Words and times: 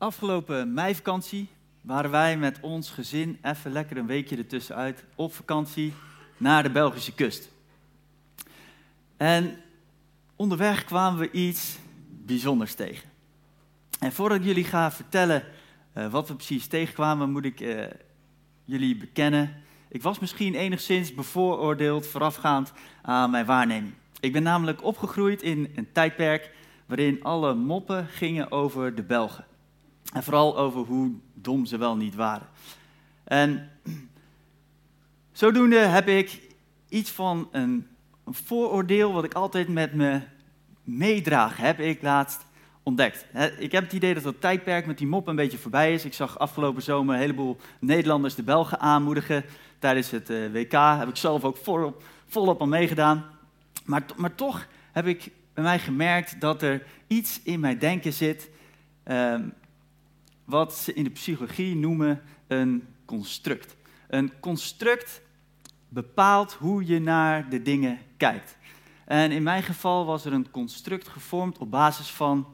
Afgelopen 0.00 0.72
meivakantie 0.72 1.48
waren 1.80 2.10
wij 2.10 2.36
met 2.36 2.58
ons 2.60 2.90
gezin 2.90 3.38
even 3.42 3.72
lekker 3.72 3.96
een 3.96 4.06
weekje 4.06 4.36
ertussenuit 4.36 5.04
op 5.14 5.34
vakantie 5.34 5.94
naar 6.36 6.62
de 6.62 6.70
Belgische 6.70 7.14
kust. 7.14 7.50
En 9.16 9.56
onderweg 10.36 10.84
kwamen 10.84 11.20
we 11.20 11.30
iets 11.30 11.78
bijzonders 12.08 12.74
tegen. 12.74 13.08
En 13.98 14.12
voordat 14.12 14.38
ik 14.38 14.44
jullie 14.44 14.64
ga 14.64 14.92
vertellen 14.92 15.44
uh, 15.94 16.10
wat 16.10 16.28
we 16.28 16.34
precies 16.34 16.66
tegenkwamen, 16.66 17.30
moet 17.30 17.44
ik 17.44 17.60
uh, 17.60 17.84
jullie 18.64 18.96
bekennen. 18.96 19.62
Ik 19.88 20.02
was 20.02 20.18
misschien 20.18 20.54
enigszins 20.54 21.14
bevooroordeeld 21.14 22.06
voorafgaand 22.06 22.72
aan 23.02 23.30
mijn 23.30 23.46
waarneming. 23.46 23.94
Ik 24.20 24.32
ben 24.32 24.42
namelijk 24.42 24.84
opgegroeid 24.84 25.42
in 25.42 25.72
een 25.74 25.92
tijdperk 25.92 26.50
waarin 26.86 27.22
alle 27.22 27.54
moppen 27.54 28.06
gingen 28.06 28.52
over 28.52 28.94
de 28.94 29.02
Belgen. 29.02 29.48
En 30.12 30.22
vooral 30.22 30.58
over 30.58 30.80
hoe 30.80 31.12
dom 31.34 31.66
ze 31.66 31.76
wel 31.76 31.96
niet 31.96 32.14
waren. 32.14 32.46
En 33.24 33.70
zodoende 35.32 35.78
heb 35.78 36.08
ik 36.08 36.40
iets 36.88 37.10
van 37.10 37.48
een, 37.52 37.86
vooroordeel 38.26 39.12
wat 39.12 39.24
ik 39.24 39.34
altijd 39.34 39.68
met 39.68 39.94
me 39.94 40.20
meedraag, 40.84 41.56
heb 41.56 41.78
ik 41.78 42.02
laatst 42.02 42.46
ontdekt. 42.82 43.26
Ik 43.58 43.72
heb 43.72 43.84
het 43.84 43.92
idee 43.92 44.14
dat 44.14 44.22
dat 44.22 44.40
tijdperk 44.40 44.86
met 44.86 44.98
die 44.98 45.06
mop 45.06 45.26
een 45.26 45.36
beetje 45.36 45.58
voorbij 45.58 45.92
is. 45.92 46.04
Ik 46.04 46.14
zag 46.14 46.38
afgelopen 46.38 46.82
zomer 46.82 47.14
een 47.14 47.20
heleboel 47.20 47.56
Nederlanders 47.78 48.34
de 48.34 48.42
Belgen 48.42 48.80
aanmoedigen 48.80 49.44
tijdens 49.78 50.10
het 50.10 50.30
eh, 50.30 50.52
WK. 50.52 50.72
Heb 50.72 51.08
ik 51.08 51.16
zelf 51.16 51.44
ook 51.44 51.56
volop, 51.56 52.02
volop 52.26 52.62
aan 52.62 52.68
meegedaan. 52.68 53.24
Maar, 53.84 54.02
maar 54.16 54.34
toch 54.34 54.66
heb 54.92 55.06
ik 55.06 55.30
bij 55.54 55.64
mij 55.64 55.78
gemerkt 55.78 56.40
dat 56.40 56.62
er 56.62 56.82
iets 57.06 57.40
in 57.42 57.60
mijn 57.60 57.78
denken 57.78 58.12
zit. 58.12 58.50
Ehm, 59.02 59.42
wat 60.50 60.74
ze 60.74 60.94
in 60.94 61.04
de 61.04 61.10
psychologie 61.10 61.76
noemen 61.76 62.22
een 62.46 62.86
construct. 63.04 63.76
Een 64.08 64.32
construct 64.40 65.20
bepaalt 65.88 66.52
hoe 66.52 66.86
je 66.86 67.00
naar 67.00 67.48
de 67.48 67.62
dingen 67.62 67.98
kijkt. 68.16 68.56
En 69.04 69.30
in 69.30 69.42
mijn 69.42 69.62
geval 69.62 70.06
was 70.06 70.24
er 70.24 70.32
een 70.32 70.50
construct 70.50 71.08
gevormd 71.08 71.58
op 71.58 71.70
basis 71.70 72.10
van 72.10 72.46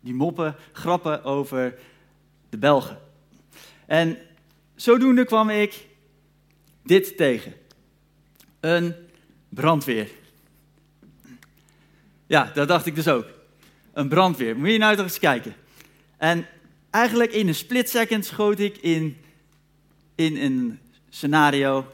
die 0.00 0.14
moppen, 0.14 0.56
grappen 0.72 1.24
over 1.24 1.78
de 2.48 2.58
Belgen. 2.58 2.98
En 3.86 4.18
zodoende 4.74 5.24
kwam 5.24 5.50
ik 5.50 5.86
dit 6.82 7.16
tegen. 7.16 7.54
Een 8.60 8.94
brandweer. 9.48 10.10
Ja, 12.26 12.50
dat 12.54 12.68
dacht 12.68 12.86
ik 12.86 12.94
dus 12.94 13.08
ook. 13.08 13.26
Een 13.92 14.08
brandweer. 14.08 14.56
Moet 14.56 14.70
je 14.70 14.78
nou 14.78 14.96
toch 14.96 15.04
eens 15.04 15.18
kijken. 15.18 15.54
En 16.16 16.46
eigenlijk 16.92 17.32
in 17.32 17.48
een 17.48 17.54
split 17.54 17.90
second 17.90 18.24
schoot 18.24 18.58
ik 18.58 18.76
in, 18.76 19.16
in 20.14 20.36
een 20.36 20.78
scenario. 21.08 21.86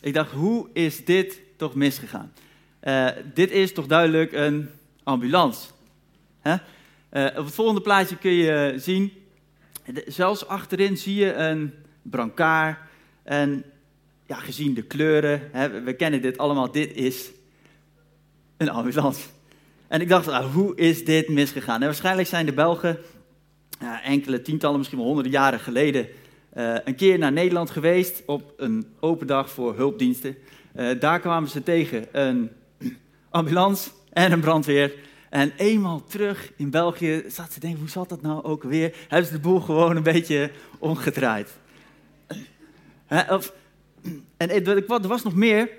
Ik 0.00 0.14
dacht, 0.14 0.32
hoe 0.32 0.68
is 0.72 1.04
dit 1.04 1.40
toch 1.56 1.74
misgegaan? 1.74 2.32
Uh, 2.82 3.08
dit 3.34 3.50
is 3.50 3.72
toch 3.72 3.86
duidelijk 3.86 4.32
een 4.32 4.70
ambulance. 5.02 5.68
Uh, 6.42 6.54
op 7.36 7.44
het 7.44 7.54
volgende 7.54 7.80
plaatje 7.80 8.16
kun 8.16 8.30
je 8.30 8.74
zien, 8.76 9.12
zelfs 10.06 10.46
achterin 10.46 10.96
zie 10.96 11.14
je 11.14 11.32
een 11.32 11.74
brancard. 12.02 12.78
En 13.22 13.64
ja, 14.26 14.36
gezien 14.36 14.74
de 14.74 14.82
kleuren, 14.82 15.48
hè, 15.52 15.80
we 15.80 15.92
kennen 15.92 16.22
dit 16.22 16.38
allemaal, 16.38 16.70
dit 16.70 16.94
is 16.94 17.30
een 18.56 18.70
ambulance. 18.70 19.20
En 19.88 20.00
ik 20.00 20.08
dacht, 20.08 20.28
ah, 20.28 20.52
hoe 20.52 20.76
is 20.76 21.04
dit 21.04 21.28
misgegaan? 21.28 21.80
En 21.80 21.86
waarschijnlijk 21.86 22.28
zijn 22.28 22.46
de 22.46 22.52
Belgen 22.52 22.98
enkele 24.04 24.42
tientallen, 24.42 24.78
misschien 24.78 24.98
wel 24.98 25.06
honderden 25.06 25.32
jaren 25.32 25.60
geleden 25.60 26.08
uh, 26.56 26.74
een 26.84 26.94
keer 26.94 27.18
naar 27.18 27.32
Nederland 27.32 27.70
geweest 27.70 28.22
op 28.26 28.52
een 28.56 28.86
open 29.00 29.26
dag 29.26 29.50
voor 29.50 29.76
hulpdiensten. 29.76 30.36
Uh, 30.76 31.00
daar 31.00 31.20
kwamen 31.20 31.48
ze 31.48 31.62
tegen 31.62 32.06
een 32.12 32.50
ambulance 33.30 33.90
en 34.12 34.32
een 34.32 34.40
brandweer. 34.40 34.94
En 35.30 35.52
eenmaal 35.56 36.04
terug 36.04 36.52
in 36.56 36.70
België 36.70 37.24
zat 37.28 37.52
ze 37.52 37.60
denken, 37.60 37.80
hoe 37.80 37.88
zat 37.88 38.08
dat 38.08 38.22
nou 38.22 38.44
ook 38.44 38.62
weer? 38.62 38.94
Hebben 39.08 39.26
ze 39.26 39.32
de 39.32 39.40
boel 39.40 39.60
gewoon 39.60 39.96
een 39.96 40.02
beetje 40.02 40.50
omgedraaid. 40.78 41.58
en 44.36 44.50
er 44.50 45.08
was 45.08 45.22
nog 45.22 45.34
meer, 45.34 45.70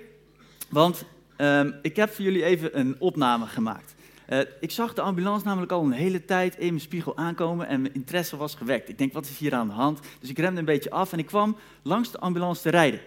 want 0.68 1.04
um, 1.36 1.74
ik 1.82 1.96
heb 1.96 2.10
voor 2.10 2.24
jullie 2.24 2.44
even 2.44 2.78
een 2.78 2.96
opname 2.98 3.46
gemaakt. 3.46 3.94
Uh, 4.32 4.40
ik 4.60 4.70
zag 4.70 4.94
de 4.94 5.00
ambulance 5.00 5.46
namelijk 5.46 5.72
al 5.72 5.84
een 5.84 5.92
hele 5.92 6.24
tijd 6.24 6.56
in 6.56 6.66
mijn 6.66 6.80
spiegel 6.80 7.16
aankomen 7.16 7.68
en 7.68 7.80
mijn 7.80 7.94
interesse 7.94 8.36
was 8.36 8.54
gewekt. 8.54 8.88
Ik 8.88 8.98
denk, 8.98 9.12
wat 9.12 9.24
is 9.24 9.38
hier 9.38 9.54
aan 9.54 9.66
de 9.66 9.72
hand? 9.72 10.00
Dus 10.20 10.30
ik 10.30 10.38
remde 10.38 10.58
een 10.58 10.64
beetje 10.64 10.90
af 10.90 11.12
en 11.12 11.18
ik 11.18 11.26
kwam 11.26 11.56
langs 11.82 12.10
de 12.10 12.18
ambulance 12.18 12.62
te 12.62 12.70
rijden. 12.70 13.00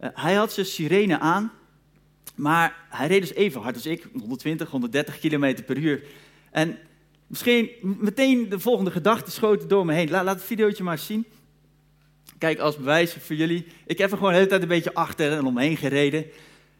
Uh, 0.00 0.08
hij 0.14 0.34
had 0.34 0.52
zijn 0.52 0.66
sirene 0.66 1.18
aan, 1.18 1.52
maar 2.34 2.76
hij 2.88 3.06
reed 3.06 3.20
dus 3.20 3.34
even 3.34 3.60
hard 3.60 3.74
als 3.74 3.86
ik, 3.86 4.08
120, 4.12 4.70
130 4.70 5.18
km 5.18 5.62
per 5.66 5.78
uur. 5.78 6.02
En 6.50 6.78
misschien 7.26 7.70
meteen 7.82 8.48
de 8.48 8.60
volgende 8.60 8.90
gedachte 8.90 9.30
schoten 9.30 9.68
door 9.68 9.86
me 9.86 9.92
heen. 9.92 10.10
Laat, 10.10 10.26
het 10.26 10.42
videootje 10.42 10.84
maar 10.84 10.98
zien. 10.98 11.26
Kijk, 12.38 12.58
als 12.58 12.76
bewijs 12.76 13.16
voor 13.20 13.36
jullie. 13.36 13.66
Ik 13.86 13.98
heb 13.98 14.10
er 14.10 14.16
gewoon 14.16 14.32
de 14.32 14.38
hele 14.38 14.50
tijd 14.50 14.62
een 14.62 14.68
beetje 14.68 14.94
achter 14.94 15.32
en 15.32 15.46
omheen 15.46 15.76
gereden. 15.76 16.26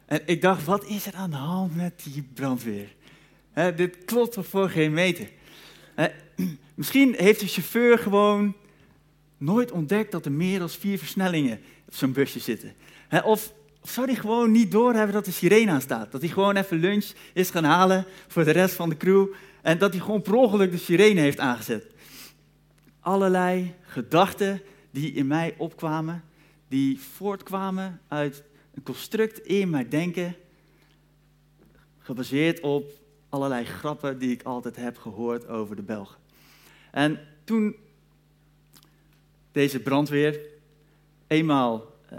En 0.06 0.20
ik 0.24 0.42
dacht, 0.42 0.64
wat 0.64 0.84
is 0.84 1.06
er 1.06 1.14
aan 1.14 1.30
de 1.30 1.36
hand 1.36 1.76
met 1.76 2.00
die 2.04 2.28
brandweer? 2.34 2.96
Dit 3.76 4.04
klopt 4.04 4.36
voor 4.40 4.70
geen 4.70 4.92
meter. 4.92 5.28
misschien 6.74 7.14
heeft 7.16 7.40
de 7.40 7.46
chauffeur 7.46 7.98
gewoon 7.98 8.54
nooit 9.38 9.72
ontdekt 9.72 10.12
dat 10.12 10.24
er 10.24 10.32
meer 10.32 10.58
dan 10.58 10.70
vier 10.70 10.98
versnellingen 10.98 11.60
op 11.86 11.94
zo'n 11.94 12.12
busje 12.12 12.38
zitten. 12.38 12.74
of, 13.10 13.52
of, 13.82 13.92
zou 13.92 14.06
hij 14.06 14.16
gewoon 14.16 14.50
niet 14.50 14.70
doorhebben 14.70 15.14
dat 15.14 15.24
de 15.24 15.30
sirene 15.30 15.70
aan 15.70 15.80
staat? 15.80 16.12
Dat 16.12 16.20
hij 16.20 16.30
gewoon 16.30 16.56
even 16.56 16.78
lunch 16.78 17.12
is 17.32 17.50
gaan 17.50 17.64
halen 17.64 18.04
voor 18.28 18.44
de 18.44 18.50
rest 18.50 18.74
van 18.74 18.88
de 18.88 18.96
crew 18.96 19.26
en 19.62 19.78
dat 19.78 19.92
hij 19.92 20.00
gewoon 20.00 20.22
per 20.22 20.34
ongeluk 20.34 20.70
de 20.70 20.78
sirene 20.78 21.20
heeft 21.20 21.38
aangezet. 21.38 21.86
Allerlei 23.00 23.74
gedachten 23.82 24.62
die 24.90 25.12
in 25.12 25.26
mij 25.26 25.54
opkwamen, 25.56 26.24
die 26.68 27.00
voortkwamen 27.00 28.00
uit 28.08 28.42
een 28.74 28.82
construct 28.82 29.38
in 29.38 29.70
mijn 29.70 29.88
denken, 29.88 30.36
gebaseerd 31.98 32.60
op 32.60 32.90
allerlei 33.28 33.64
grappen 33.64 34.18
die 34.18 34.30
ik 34.30 34.42
altijd 34.42 34.76
heb 34.76 34.98
gehoord 34.98 35.46
over 35.46 35.76
de 35.76 35.82
Belgen. 35.82 36.18
En 36.90 37.20
toen 37.44 37.76
deze 39.52 39.80
brandweer 39.80 40.40
eenmaal 41.26 41.84
uh, 42.12 42.18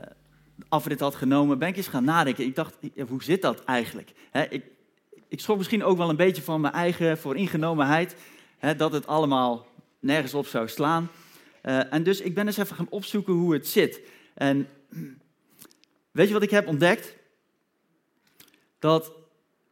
afrit 0.69 0.99
had 0.99 1.15
genomen, 1.15 1.59
ben 1.59 1.67
ik 1.67 1.77
eens 1.77 1.87
gaan 1.87 2.03
nadenken. 2.03 2.45
Ik 2.45 2.55
dacht, 2.55 2.77
hoe 3.07 3.23
zit 3.23 3.41
dat 3.41 3.63
eigenlijk? 3.63 4.11
ik, 4.49 4.63
ik 5.27 5.39
schrok 5.39 5.57
misschien 5.57 5.83
ook 5.83 5.97
wel 5.97 6.09
een 6.09 6.15
beetje 6.15 6.41
van 6.41 6.61
mijn 6.61 6.73
eigen 6.73 7.17
vooringenomenheid, 7.17 8.15
dat 8.77 8.91
het 8.91 9.07
allemaal 9.07 9.67
nergens 9.99 10.33
op 10.33 10.47
zou 10.47 10.67
slaan. 10.67 11.09
Uh, 11.63 11.93
en 11.93 12.03
dus 12.03 12.21
ik 12.21 12.33
ben 12.33 12.47
eens 12.47 12.57
even 12.57 12.75
gaan 12.75 12.89
opzoeken 12.89 13.33
hoe 13.33 13.53
het 13.53 13.67
zit. 13.67 14.01
En 14.33 14.67
weet 16.11 16.27
je 16.27 16.33
wat 16.33 16.43
ik 16.43 16.49
heb 16.49 16.67
ontdekt? 16.67 17.15
Dat 18.79 19.18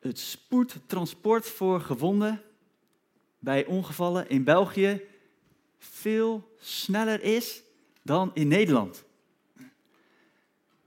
het 0.07 0.19
spoedtransport 0.19 1.45
voor 1.45 1.81
gewonden 1.81 2.41
bij 3.39 3.65
ongevallen 3.65 4.29
in 4.29 4.43
België 4.43 5.01
veel 5.79 6.55
sneller 6.59 7.23
is 7.23 7.61
dan 8.01 8.31
in 8.33 8.47
Nederland. 8.47 9.03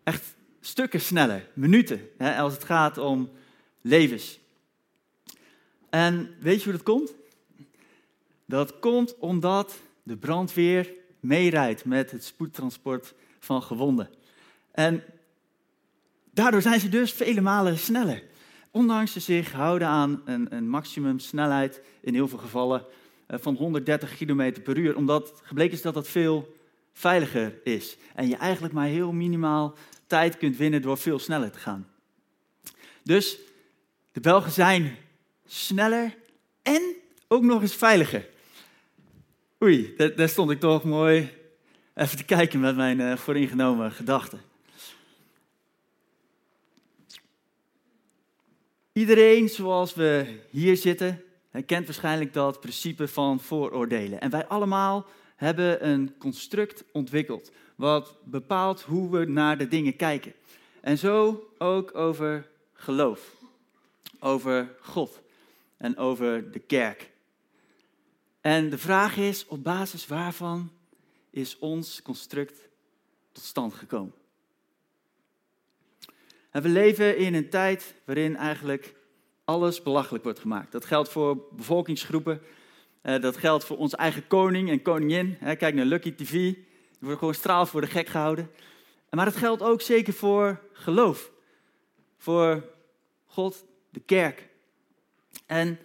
Echt 0.03 0.35
stukken 0.61 1.01
sneller, 1.01 1.49
minuten, 1.55 2.09
hè, 2.17 2.37
als 2.37 2.53
het 2.53 2.65
gaat 2.65 2.99
om 2.99 3.31
levens. 3.81 4.39
En 5.91 6.35
weet 6.41 6.59
je 6.59 6.65
hoe 6.65 6.73
dat 6.73 6.83
komt? 6.83 7.15
Dat 8.47 8.79
komt 8.79 9.19
omdat 9.19 9.81
de 10.03 10.17
brandweer 10.17 10.93
meerijdt 11.21 11.85
met 11.85 12.11
het 12.11 12.25
spoedtransport 12.25 13.15
van 13.39 13.63
gewonden. 13.63 14.09
En 14.71 15.05
daardoor 16.31 16.63
zijn 16.63 16.81
ze 16.81 16.89
dus 16.89 17.13
vele 17.13 17.41
malen 17.41 17.79
sneller. 17.79 18.29
Ondanks 18.71 19.13
ze 19.13 19.21
zich 19.21 19.53
houden 19.53 19.89
aan 19.89 20.23
een, 20.25 20.55
een 20.55 20.69
maximumsnelheid, 20.69 21.81
in 22.01 22.15
heel 22.15 22.29
veel 22.29 22.39
gevallen, 22.39 22.85
eh, 23.27 23.39
van 23.41 23.55
130 23.55 24.17
km 24.17 24.63
per 24.63 24.77
uur. 24.77 24.97
Omdat 24.97 25.41
gebleken 25.43 25.75
is 25.75 25.83
dat 25.83 25.95
dat 25.95 26.09
veel 26.09 26.57
veiliger 26.93 27.61
is. 27.65 27.97
En 28.15 28.29
je 28.29 28.37
eigenlijk 28.37 28.75
maar 28.75 28.87
heel 28.87 29.13
minimaal 29.13 29.75
tijd 30.07 30.37
kunt 30.37 30.57
winnen 30.57 30.83
door 30.83 30.99
veel 30.99 31.19
sneller 31.19 31.51
te 31.51 31.59
gaan. 31.59 31.89
Dus 33.03 33.39
de 34.13 34.21
Belgen 34.21 34.51
zijn 34.51 34.97
sneller 35.47 36.17
en 36.63 36.83
ook 37.29 37.43
nog 37.43 37.63
eens 37.63 37.75
veiliger. 37.75 38.29
Oei, 39.63 39.95
daar, 40.17 40.29
stond 40.29 40.51
ik 40.51 40.61
toch 40.61 40.85
mooi 40.85 41.31
even 41.95 42.17
te 42.17 42.25
kijken 42.25 42.61
met 42.61 42.77
mijn 42.77 43.01
uh, 43.01 43.17
vooringenomen 43.17 43.93
gedachten. 43.93 44.41
Iedereen 49.01 49.49
zoals 49.49 49.95
we 49.95 50.41
hier 50.51 50.77
zitten, 50.77 51.23
kent 51.67 51.87
waarschijnlijk 51.87 52.33
dat 52.33 52.61
principe 52.61 53.09
van 53.09 53.41
vooroordelen. 53.41 54.21
En 54.21 54.31
wij 54.31 54.47
allemaal 54.47 55.07
hebben 55.37 55.89
een 55.89 56.15
construct 56.19 56.85
ontwikkeld, 56.93 57.51
wat 57.77 58.17
bepaalt 58.25 58.81
hoe 58.81 59.11
we 59.11 59.25
naar 59.25 59.59
de 59.59 59.69
dingen 59.69 59.97
kijken. 59.97 60.33
En 60.81 60.99
zo 60.99 61.49
ook 61.59 61.95
over 61.95 62.51
geloof, 62.73 63.37
over 64.19 64.77
God 64.81 65.21
en 65.77 65.97
over 65.97 66.51
de 66.53 66.59
kerk. 66.59 67.11
En 68.41 68.71
de 68.71 68.79
vraag 68.79 69.17
is, 69.17 69.47
op 69.47 69.63
basis 69.63 70.07
waarvan 70.07 70.71
is 71.31 71.59
ons 71.59 72.03
construct 72.03 72.69
tot 73.33 73.45
stand 73.45 73.75
gekomen? 73.75 74.20
En 76.51 76.63
we 76.63 76.69
leven 76.69 77.17
in 77.17 77.35
een 77.35 77.49
tijd 77.49 77.95
waarin 78.05 78.37
eigenlijk 78.37 78.95
alles 79.45 79.83
belachelijk 79.83 80.25
wordt 80.25 80.39
gemaakt. 80.39 80.73
Dat 80.73 80.85
geldt 80.85 81.09
voor 81.09 81.47
bevolkingsgroepen, 81.51 82.41
eh, 83.03 83.21
dat 83.21 83.37
geldt 83.37 83.65
voor 83.65 83.77
onze 83.77 83.97
eigen 83.97 84.27
koning 84.27 84.71
en 84.71 84.83
koningin. 84.83 85.39
Kijk 85.39 85.75
naar 85.75 85.85
Lucky 85.85 86.13
TV, 86.15 86.31
die 86.31 86.67
wordt 86.99 87.19
gewoon 87.19 87.35
straal 87.35 87.67
voor 87.67 87.81
de 87.81 87.87
gek 87.87 88.09
gehouden. 88.09 88.51
Maar 89.11 89.25
dat 89.25 89.37
geldt 89.37 89.63
ook 89.63 89.81
zeker 89.81 90.13
voor 90.13 90.61
geloof, 90.73 91.31
voor 92.17 92.65
God, 93.27 93.65
de 93.91 94.01
kerk. 94.01 94.49
En 95.47 95.79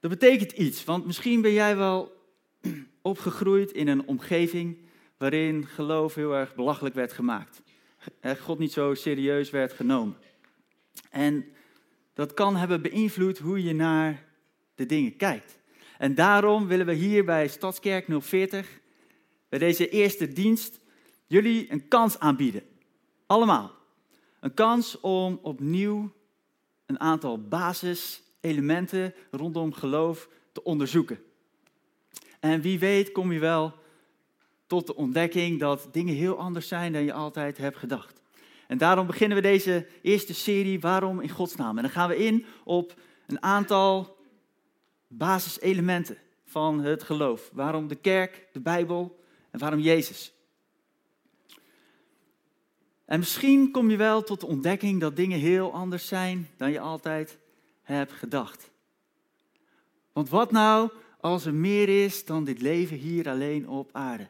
dat 0.00 0.10
betekent 0.10 0.52
iets, 0.52 0.84
want 0.84 1.06
misschien 1.06 1.40
ben 1.40 1.52
jij 1.52 1.76
wel 1.76 2.16
opgegroeid 3.02 3.72
in 3.72 3.88
een 3.88 4.06
omgeving 4.06 4.78
waarin 5.16 5.66
geloof 5.66 6.14
heel 6.14 6.34
erg 6.34 6.54
belachelijk 6.54 6.94
werd 6.94 7.12
gemaakt. 7.12 7.62
God 8.40 8.58
niet 8.58 8.72
zo 8.72 8.94
serieus 8.94 9.50
werd 9.50 9.72
genomen. 9.72 10.16
En 11.10 11.44
dat 12.14 12.34
kan 12.34 12.56
hebben 12.56 12.82
beïnvloed 12.82 13.38
hoe 13.38 13.62
je 13.62 13.74
naar 13.74 14.24
de 14.74 14.86
dingen 14.86 15.16
kijkt. 15.16 15.58
En 15.98 16.14
daarom 16.14 16.66
willen 16.66 16.86
we 16.86 16.94
hier 16.94 17.24
bij 17.24 17.48
Stadskerk 17.48 18.06
040, 18.18 18.80
bij 19.48 19.58
deze 19.58 19.88
eerste 19.88 20.28
dienst, 20.32 20.80
jullie 21.26 21.72
een 21.72 21.88
kans 21.88 22.18
aanbieden. 22.18 22.62
Allemaal. 23.26 23.72
Een 24.40 24.54
kans 24.54 25.00
om 25.00 25.38
opnieuw 25.42 26.12
een 26.86 27.00
aantal 27.00 27.48
basiselementen 27.48 29.14
rondom 29.30 29.72
geloof 29.72 30.28
te 30.52 30.62
onderzoeken. 30.62 31.18
En 32.40 32.60
wie 32.60 32.78
weet 32.78 33.12
kom 33.12 33.32
je 33.32 33.38
wel 33.38 33.74
tot 34.66 34.86
de 34.86 34.94
ontdekking 34.94 35.60
dat 35.60 35.88
dingen 35.92 36.14
heel 36.14 36.38
anders 36.38 36.68
zijn 36.68 36.92
dan 36.92 37.04
je 37.04 37.12
altijd 37.12 37.58
hebt 37.58 37.76
gedacht. 37.76 38.20
En 38.66 38.78
daarom 38.78 39.06
beginnen 39.06 39.36
we 39.36 39.42
deze 39.42 39.86
eerste 40.02 40.34
serie 40.34 40.80
Waarom 40.80 41.20
in 41.20 41.30
Gods 41.30 41.56
naam. 41.56 41.76
En 41.76 41.82
dan 41.82 41.92
gaan 41.92 42.08
we 42.08 42.16
in 42.16 42.44
op 42.64 42.94
een 43.26 43.42
aantal 43.42 44.16
basiselementen 45.08 46.18
van 46.44 46.80
het 46.80 47.02
geloof. 47.02 47.50
Waarom 47.52 47.88
de 47.88 47.94
kerk, 47.94 48.48
de 48.52 48.60
Bijbel 48.60 49.20
en 49.50 49.58
waarom 49.58 49.80
Jezus. 49.80 50.32
En 53.04 53.18
misschien 53.18 53.70
kom 53.70 53.90
je 53.90 53.96
wel 53.96 54.22
tot 54.22 54.40
de 54.40 54.46
ontdekking 54.46 55.00
dat 55.00 55.16
dingen 55.16 55.38
heel 55.38 55.72
anders 55.72 56.06
zijn 56.06 56.48
dan 56.56 56.70
je 56.70 56.80
altijd 56.80 57.38
hebt 57.82 58.12
gedacht. 58.12 58.70
Want 60.12 60.28
wat 60.28 60.50
nou 60.50 60.90
als 61.20 61.44
er 61.44 61.54
meer 61.54 62.04
is 62.04 62.24
dan 62.24 62.44
dit 62.44 62.60
leven 62.60 62.96
hier 62.96 63.28
alleen 63.28 63.68
op 63.68 63.90
aarde? 63.92 64.28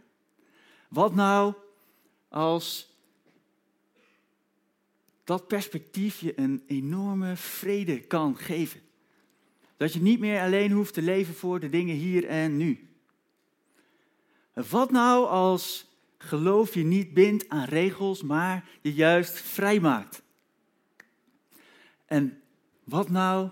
Wat 0.88 1.15
nou 1.15 1.55
als 2.29 2.94
dat 5.25 5.47
perspectief 5.47 6.21
je 6.21 6.41
een 6.41 6.62
enorme 6.67 7.37
vrede 7.37 8.00
kan 8.00 8.37
geven? 8.37 8.81
Dat 9.77 9.93
je 9.93 10.00
niet 10.00 10.19
meer 10.19 10.41
alleen 10.41 10.71
hoeft 10.71 10.94
te 10.94 11.03
leven 11.03 11.35
voor 11.35 11.61
de 11.61 11.69
dingen 11.69 11.97
hier 11.97 12.27
en 12.27 12.56
nu. 12.56 12.88
Wat 14.53 14.91
nou 14.91 15.27
als 15.27 15.91
geloof 16.19 16.75
je 16.75 16.85
niet 16.85 17.15
bindt 17.15 17.49
aan 17.49 17.65
regels, 17.65 18.23
maar 18.23 18.69
je 18.81 18.94
juist 18.94 19.41
vrijmaakt? 19.41 20.23
En 22.06 22.43
wat 22.85 23.11
nou 23.11 23.50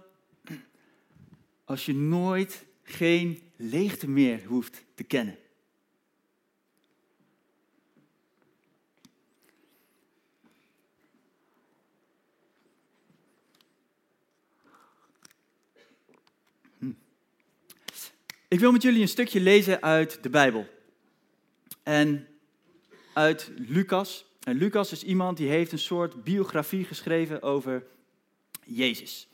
als 1.65 1.87
je 1.87 1.95
nooit 1.95 2.67
geen 2.83 3.43
leegte 3.57 4.09
meer 4.09 4.45
hoeft 4.47 4.85
te 4.95 5.05
kennen? 5.05 5.39
Ik 18.55 18.61
wil 18.61 18.73
met 18.73 18.83
jullie 18.83 19.01
een 19.01 19.09
stukje 19.09 19.41
lezen 19.41 19.83
uit 19.83 20.23
de 20.23 20.31
Bijbel. 20.31 20.67
En 21.83 22.27
uit 23.13 23.51
Lucas. 23.57 24.27
En 24.43 24.57
Lucas 24.57 24.93
is 24.93 25.03
iemand 25.03 25.37
die 25.37 25.49
heeft 25.49 25.73
een 25.73 25.79
soort 25.79 26.25
biografie 26.25 26.85
geschreven 26.85 27.43
over 27.43 27.87
Jezus. 28.65 29.29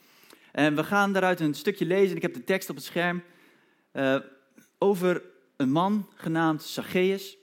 En 0.53 0.77
we 0.77 0.85
gaan 0.85 1.13
daaruit 1.13 1.41
een 1.41 1.55
stukje 1.55 1.85
lezen. 1.85 2.17
Ik 2.17 2.23
heb 2.23 2.35
de 2.35 2.45
tekst 2.45 2.71
op 2.71 2.77
het 2.77 2.85
scherm. 2.85 3.23
Uh, 3.93 4.17
over 4.79 5.23
een 5.57 5.71
man 5.71 6.09
genaamd 6.15 6.63
Zacchaeus. 6.63 7.37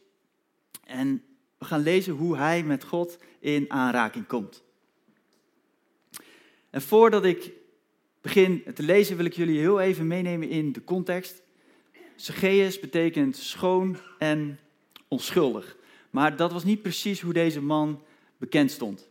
En 0.84 1.24
we 1.58 1.66
gaan 1.66 1.84
lezen 1.84 2.14
hoe 2.14 2.38
hij 2.38 2.64
met 2.64 2.84
God 2.84 3.18
in 3.40 3.72
aanraking 3.72 4.28
komt. 4.28 4.64
En 6.70 6.82
voordat 6.82 7.26
ik 7.26 7.52
begin 8.22 8.64
te 8.74 8.84
lezen, 8.84 9.18
wil 9.18 9.26
ik 9.26 9.34
jullie 9.34 9.60
heel 9.60 9.80
even 9.80 10.08
meenemen 10.08 10.50
in 10.50 10.72
de 10.72 10.84
context. 10.84 11.46
Zacchaeus 12.18 12.80
betekent 12.80 13.36
schoon 13.36 13.98
en 14.18 14.60
onschuldig. 15.08 15.78
Maar 16.10 16.36
dat 16.36 16.52
was 16.52 16.64
niet 16.64 16.82
precies 16.82 17.22
hoe 17.22 17.34
deze 17.34 17.62
man 17.62 18.02
bekend 18.38 18.72
stond. 18.72 19.08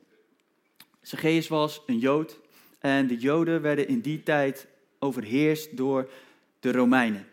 Zacchaeus 1.02 1.48
was 1.48 1.82
een 1.86 1.98
Jood 1.98 2.38
en 2.78 3.06
de 3.06 3.16
Joden 3.16 3.62
werden 3.62 3.88
in 3.88 4.00
die 4.00 4.22
tijd 4.22 4.66
overheerst 4.98 5.76
door 5.76 6.10
de 6.60 6.72
Romeinen. 6.72 7.26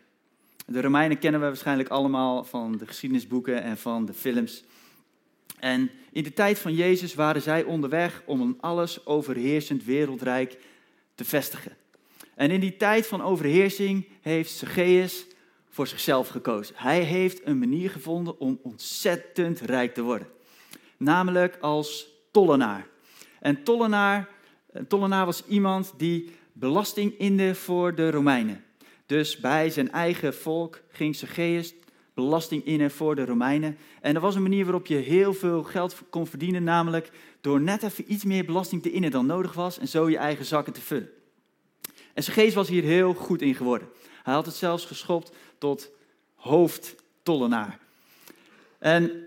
De 0.66 0.80
Romeinen 0.80 1.18
kennen 1.18 1.40
we 1.40 1.46
waarschijnlijk 1.46 1.88
allemaal 1.88 2.44
van 2.44 2.76
de 2.76 2.86
geschiedenisboeken 2.86 3.62
en 3.62 3.76
van 3.76 4.04
de 4.04 4.14
films. 4.14 4.64
En 5.58 5.90
in 6.12 6.22
de 6.22 6.32
tijd 6.32 6.58
van 6.58 6.74
Jezus 6.74 7.14
waren 7.14 7.42
zij 7.42 7.62
onderweg 7.62 8.22
om 8.26 8.40
een 8.40 8.56
alles 8.60 9.06
overheersend 9.06 9.84
wereldrijk 9.84 10.58
te 11.14 11.24
vestigen. 11.24 11.76
En 12.34 12.50
in 12.50 12.60
die 12.60 12.76
tijd 12.76 13.06
van 13.06 13.22
overheersing 13.22 14.06
heeft 14.20 14.50
Zacchaeus 14.50 15.26
voor 15.74 15.86
zichzelf 15.86 16.28
gekozen. 16.28 16.74
Hij 16.78 17.00
heeft 17.00 17.46
een 17.46 17.58
manier 17.58 17.90
gevonden 17.90 18.40
om 18.40 18.58
ontzettend 18.62 19.60
rijk 19.60 19.94
te 19.94 20.02
worden. 20.02 20.28
Namelijk 20.96 21.58
als 21.60 22.08
tollenaar. 22.30 22.86
En 23.40 23.62
tollenaar, 23.62 24.28
tollenaar 24.88 25.24
was 25.24 25.44
iemand 25.46 25.92
die 25.96 26.30
belasting 26.52 27.18
inde 27.18 27.54
voor 27.54 27.94
de 27.94 28.10
Romeinen. 28.10 28.64
Dus 29.06 29.36
bij 29.36 29.70
zijn 29.70 29.90
eigen 29.90 30.34
volk 30.34 30.80
ging 30.88 31.16
Zacchaeus 31.16 31.74
belasting 32.14 32.64
innen 32.64 32.90
voor 32.90 33.14
de 33.14 33.24
Romeinen. 33.24 33.76
En 34.00 34.14
er 34.14 34.20
was 34.20 34.34
een 34.34 34.42
manier 34.42 34.64
waarop 34.64 34.86
je 34.86 34.96
heel 34.96 35.34
veel 35.34 35.62
geld 35.62 36.02
kon 36.10 36.26
verdienen, 36.26 36.64
namelijk 36.64 37.10
door 37.40 37.60
net 37.60 37.82
even 37.82 38.12
iets 38.12 38.24
meer 38.24 38.44
belasting 38.44 38.82
te 38.82 38.92
innen 38.92 39.10
dan 39.10 39.26
nodig 39.26 39.52
was 39.52 39.78
en 39.78 39.88
zo 39.88 40.10
je 40.10 40.16
eigen 40.16 40.44
zakken 40.44 40.72
te 40.72 40.80
vullen. 40.80 41.10
En 42.14 42.22
Zacchaeus 42.22 42.54
was 42.54 42.68
hier 42.68 42.82
heel 42.82 43.14
goed 43.14 43.42
in 43.42 43.54
geworden. 43.54 43.88
Hij 44.24 44.34
had 44.34 44.46
het 44.46 44.54
zelfs 44.54 44.84
geschopt 44.84 45.32
tot 45.58 45.90
hoofdtollenaar. 46.34 47.78
En 48.78 49.26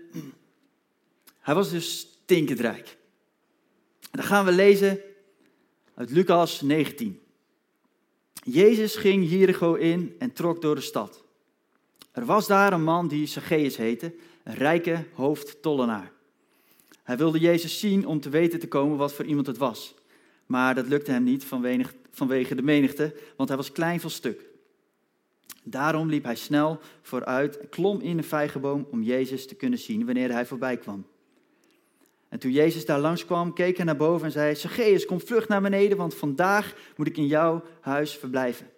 hij 1.40 1.54
was 1.54 1.70
dus 1.70 1.98
stinkend 1.98 2.60
rijk. 2.60 2.96
Dan 4.10 4.24
gaan 4.24 4.44
we 4.44 4.52
lezen 4.52 5.00
uit 5.94 6.10
Lucas 6.10 6.60
19. 6.60 7.20
Jezus 8.32 8.96
ging 8.96 9.30
Jericho 9.30 9.74
in 9.74 10.16
en 10.18 10.32
trok 10.32 10.62
door 10.62 10.74
de 10.74 10.80
stad. 10.80 11.24
Er 12.12 12.24
was 12.24 12.46
daar 12.46 12.72
een 12.72 12.84
man 12.84 13.08
die 13.08 13.26
Zacchaeus 13.26 13.76
heette, 13.76 14.14
een 14.44 14.54
rijke 14.54 15.04
hoofdtollenaar. 15.12 16.12
Hij 17.02 17.16
wilde 17.16 17.38
Jezus 17.38 17.78
zien 17.78 18.06
om 18.06 18.20
te 18.20 18.28
weten 18.28 18.58
te 18.58 18.68
komen 18.68 18.96
wat 18.96 19.12
voor 19.12 19.24
iemand 19.24 19.46
het 19.46 19.58
was. 19.58 19.94
Maar 20.46 20.74
dat 20.74 20.88
lukte 20.88 21.10
hem 21.10 21.22
niet 21.22 21.44
vanwege 22.10 22.54
de 22.54 22.62
menigte, 22.62 23.14
want 23.36 23.48
hij 23.48 23.58
was 23.58 23.72
klein 23.72 24.00
van 24.00 24.10
stuk. 24.10 24.47
Daarom 25.70 26.08
liep 26.08 26.24
hij 26.24 26.34
snel 26.34 26.80
vooruit 27.02 27.58
en 27.58 27.68
klom 27.68 28.00
in 28.00 28.18
een 28.18 28.24
vijgenboom 28.24 28.86
om 28.90 29.02
Jezus 29.02 29.46
te 29.46 29.54
kunnen 29.54 29.78
zien 29.78 30.04
wanneer 30.04 30.32
hij 30.32 30.46
voorbij 30.46 30.76
kwam. 30.76 31.06
En 32.28 32.38
toen 32.38 32.52
Jezus 32.52 32.84
daar 32.84 32.98
langskwam, 32.98 33.52
keek 33.52 33.76
hij 33.76 33.84
naar 33.84 33.96
boven 33.96 34.26
en 34.26 34.32
zei: 34.32 34.54
Zacchaeus, 34.54 35.06
kom 35.06 35.20
vlug 35.20 35.48
naar 35.48 35.62
beneden, 35.62 35.96
want 35.96 36.14
vandaag 36.14 36.74
moet 36.96 37.06
ik 37.06 37.16
in 37.16 37.26
jouw 37.26 37.62
huis 37.80 38.16
verblijven. 38.16 38.70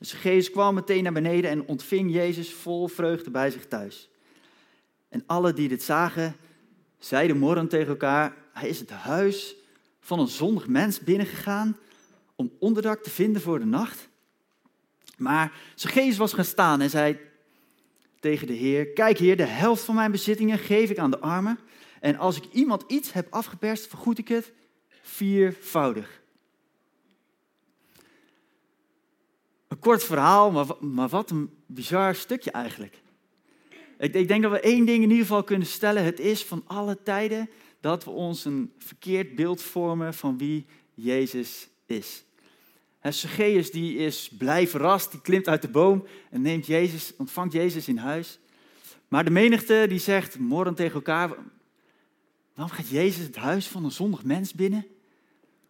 Zacchaeus 0.00 0.50
kwam 0.50 0.74
meteen 0.74 1.02
naar 1.02 1.12
beneden 1.12 1.50
en 1.50 1.66
ontving 1.66 2.12
Jezus 2.12 2.52
vol 2.52 2.88
vreugde 2.88 3.30
bij 3.30 3.50
zich 3.50 3.66
thuis. 3.66 4.08
En 5.08 5.22
alle 5.26 5.52
die 5.52 5.68
dit 5.68 5.82
zagen, 5.82 6.36
zeiden 6.98 7.38
morren 7.38 7.68
tegen 7.68 7.88
elkaar: 7.88 8.36
Hij 8.52 8.68
is 8.68 8.80
het 8.80 8.90
huis 8.90 9.56
van 10.00 10.18
een 10.18 10.28
zondig 10.28 10.66
mens 10.68 11.00
binnengegaan 11.00 11.76
om 12.36 12.52
onderdak 12.58 13.02
te 13.02 13.10
vinden 13.10 13.42
voor 13.42 13.58
de 13.58 13.66
nacht. 13.66 14.08
Maar 15.18 15.52
Zacchaeus 15.74 16.16
was 16.16 16.32
gaan 16.32 16.44
staan 16.44 16.80
en 16.80 16.90
zei 16.90 17.18
tegen 18.20 18.46
de 18.46 18.52
Heer: 18.52 18.86
Kijk, 18.86 19.18
Heer, 19.18 19.36
de 19.36 19.42
helft 19.42 19.84
van 19.84 19.94
mijn 19.94 20.10
bezittingen 20.10 20.58
geef 20.58 20.90
ik 20.90 20.98
aan 20.98 21.10
de 21.10 21.20
armen. 21.20 21.58
En 22.00 22.16
als 22.16 22.36
ik 22.36 22.44
iemand 22.52 22.84
iets 22.86 23.12
heb 23.12 23.26
afgeperst, 23.30 23.86
vergoed 23.86 24.18
ik 24.18 24.28
het 24.28 24.52
viervoudig. 25.02 26.22
Een 29.68 29.78
kort 29.78 30.04
verhaal, 30.04 30.76
maar, 30.80 31.08
wat 31.08 31.30
een 31.30 31.50
bizar 31.66 32.14
stukje 32.14 32.50
eigenlijk. 32.50 33.02
Ik 33.98 34.28
denk 34.28 34.42
dat 34.42 34.52
we 34.52 34.60
één 34.60 34.84
ding 34.84 35.02
in 35.02 35.10
ieder 35.10 35.26
geval 35.26 35.44
kunnen 35.44 35.66
stellen. 35.66 36.04
Het 36.04 36.20
is 36.20 36.44
van 36.44 36.62
alle 36.66 37.02
tijden 37.02 37.50
dat 37.80 38.04
we 38.04 38.10
ons 38.10 38.44
een 38.44 38.72
verkeerd 38.78 39.34
beeld 39.34 39.62
vormen 39.62 40.14
van 40.14 40.38
wie 40.38 40.66
Jezus 40.94 41.68
is. 41.86 42.24
Zacchaeus 43.12 43.70
die 43.70 43.96
is 43.96 44.30
blij 44.38 44.68
verrast, 44.68 45.10
die 45.10 45.20
klimt 45.20 45.48
uit 45.48 45.62
de 45.62 45.68
boom 45.68 46.06
en 46.30 46.42
neemt 46.42 46.66
Jezus, 46.66 47.12
ontvangt 47.16 47.52
Jezus 47.52 47.88
in 47.88 47.96
huis. 47.96 48.38
Maar 49.08 49.24
de 49.24 49.30
menigte 49.30 49.86
die 49.88 49.98
zegt 49.98 50.38
morgen 50.38 50.74
tegen 50.74 50.94
elkaar, 50.94 51.28
waarom 52.54 52.74
gaat 52.74 52.88
Jezus 52.88 53.24
het 53.24 53.36
huis 53.36 53.66
van 53.66 53.84
een 53.84 53.90
zondig 53.90 54.24
mens 54.24 54.52
binnen? 54.52 54.86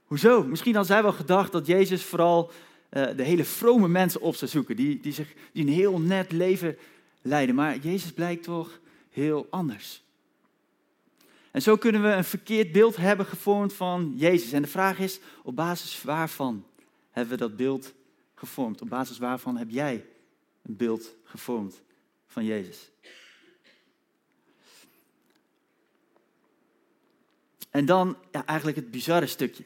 Hoezo? 0.05 0.45
Misschien 0.45 0.75
had 0.75 0.87
zij 0.87 1.03
wel 1.03 1.13
gedacht 1.13 1.53
dat 1.53 1.67
Jezus 1.67 2.03
vooral 2.03 2.51
uh, 2.91 3.07
de 3.17 3.23
hele 3.23 3.45
vrome 3.45 3.89
mensen 3.89 4.21
op 4.21 4.35
zou 4.35 4.51
zoeken, 4.51 4.77
die, 4.77 5.01
die, 5.01 5.13
zich, 5.13 5.35
die 5.53 5.67
een 5.67 5.73
heel 5.73 6.01
net 6.01 6.33
leven 6.33 6.77
leiden. 7.23 7.55
Maar 7.55 7.79
Jezus 7.79 8.13
blijkt 8.13 8.43
toch 8.43 8.81
heel 9.11 9.47
anders. 9.51 10.03
En 11.51 11.63
zo 11.63 11.77
kunnen 11.77 12.03
we 12.03 12.09
een 12.09 12.25
verkeerd 12.25 12.73
beeld 12.73 12.97
hebben 12.97 13.27
gevormd 13.27 13.73
van 13.73 14.13
Jezus. 14.17 14.53
En 14.53 14.63
de 14.63 14.69
vraag 14.69 14.99
is, 14.99 15.21
op 15.43 15.57
basis 15.57 16.03
waarvan 16.03 16.65
hebben 17.15 17.39
we 17.39 17.45
dat 17.45 17.57
beeld 17.57 17.95
gevormd? 18.35 18.81
Op 18.83 18.89
basis 18.89 19.19
waarvan 19.19 19.57
heb 19.57 19.71
jij 19.71 20.07
een 20.63 20.77
beeld 20.77 21.15
gevormd 21.25 21.83
van 22.27 22.45
Jezus? 22.45 22.91
En 27.71 27.85
dan 27.85 28.17
ja, 28.33 28.47
eigenlijk 28.47 28.77
het 28.77 28.91
bizarre 28.91 29.27
stukje. 29.27 29.65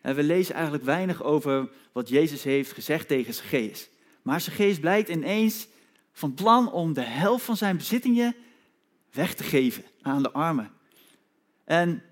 we 0.00 0.22
lezen 0.22 0.54
eigenlijk 0.54 0.84
weinig 0.84 1.22
over 1.22 1.70
wat 1.92 2.08
Jezus 2.08 2.42
heeft 2.42 2.72
gezegd 2.72 3.08
tegen 3.08 3.34
Zacchaeus. 3.34 3.88
Maar 4.22 4.40
Zacchaeus 4.40 4.78
blijkt 4.78 5.08
ineens 5.08 5.68
van 6.12 6.34
plan 6.34 6.72
om 6.72 6.92
de 6.92 7.00
helft 7.00 7.44
van 7.44 7.56
zijn 7.56 7.76
bezittingen 7.76 8.34
weg 9.10 9.34
te 9.34 9.42
geven 9.42 9.84
aan 10.02 10.22
de 10.22 10.32
armen. 10.32 10.70
En 11.64 12.02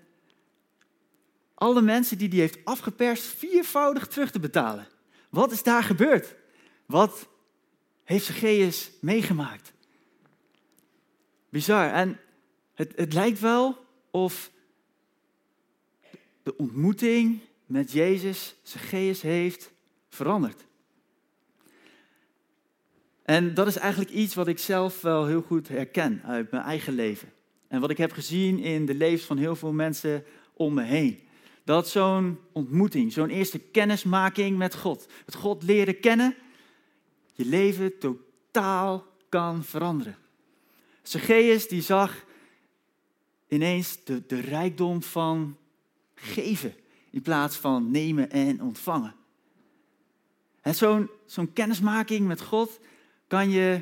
alle 1.59 1.81
mensen 1.81 2.17
die 2.17 2.29
hij 2.29 2.37
heeft 2.37 2.59
afgeperst 2.63 3.23
viervoudig 3.23 4.07
terug 4.07 4.31
te 4.31 4.39
betalen. 4.39 4.87
Wat 5.29 5.51
is 5.51 5.63
daar 5.63 5.83
gebeurd? 5.83 6.35
Wat 6.85 7.27
heeft 8.03 8.25
Zacchaeus 8.25 8.91
meegemaakt? 9.01 9.73
Bizar. 11.49 11.91
En 11.91 12.19
het, 12.73 12.93
het 12.95 13.13
lijkt 13.13 13.39
wel 13.39 13.85
of 14.11 14.51
de 16.43 16.57
ontmoeting 16.57 17.39
met 17.65 17.91
Jezus 17.91 18.55
Zacchaeus 18.63 19.21
heeft 19.21 19.71
veranderd. 20.09 20.65
En 23.23 23.53
dat 23.53 23.67
is 23.67 23.75
eigenlijk 23.75 24.11
iets 24.11 24.35
wat 24.35 24.47
ik 24.47 24.59
zelf 24.59 25.01
wel 25.01 25.25
heel 25.25 25.41
goed 25.41 25.67
herken 25.67 26.21
uit 26.23 26.51
mijn 26.51 26.63
eigen 26.63 26.93
leven. 26.93 27.31
En 27.67 27.81
wat 27.81 27.89
ik 27.89 27.97
heb 27.97 28.11
gezien 28.11 28.59
in 28.59 28.85
de 28.85 28.95
levens 28.95 29.23
van 29.23 29.37
heel 29.37 29.55
veel 29.55 29.73
mensen 29.73 30.23
om 30.53 30.73
me 30.73 30.83
heen. 30.83 31.27
Dat 31.63 31.89
zo'n 31.89 32.39
ontmoeting, 32.51 33.13
zo'n 33.13 33.29
eerste 33.29 33.59
kennismaking 33.59 34.57
met 34.57 34.75
God, 34.75 35.07
het 35.25 35.35
God 35.35 35.63
leren 35.63 35.99
kennen, 35.99 36.35
je 37.33 37.45
leven 37.45 37.97
totaal 37.97 39.05
kan 39.29 39.63
veranderen. 39.63 40.17
Zacchaeus 41.01 41.67
die 41.67 41.81
zag 41.81 42.25
ineens 43.47 44.03
de, 44.03 44.25
de 44.27 44.39
rijkdom 44.39 45.03
van 45.03 45.57
geven 46.15 46.73
in 47.09 47.21
plaats 47.21 47.55
van 47.55 47.91
nemen 47.91 48.31
en 48.31 48.61
ontvangen. 48.61 49.15
En 50.61 50.75
zo'n 50.75 51.09
zo'n 51.25 51.53
kennismaking 51.53 52.27
met 52.27 52.41
God 52.41 52.79
kan 53.27 53.49
je 53.49 53.81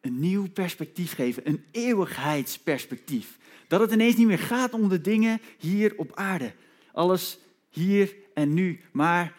een 0.00 0.18
nieuw 0.18 0.48
perspectief 0.48 1.14
geven, 1.14 1.48
een 1.48 1.64
eeuwigheidsperspectief. 1.70 3.38
Dat 3.70 3.80
het 3.80 3.92
ineens 3.92 4.16
niet 4.16 4.26
meer 4.26 4.38
gaat 4.38 4.72
om 4.72 4.88
de 4.88 5.00
dingen 5.00 5.40
hier 5.58 5.92
op 5.96 6.14
aarde. 6.14 6.52
Alles 6.92 7.38
hier 7.68 8.14
en 8.34 8.54
nu. 8.54 8.80
Maar 8.92 9.36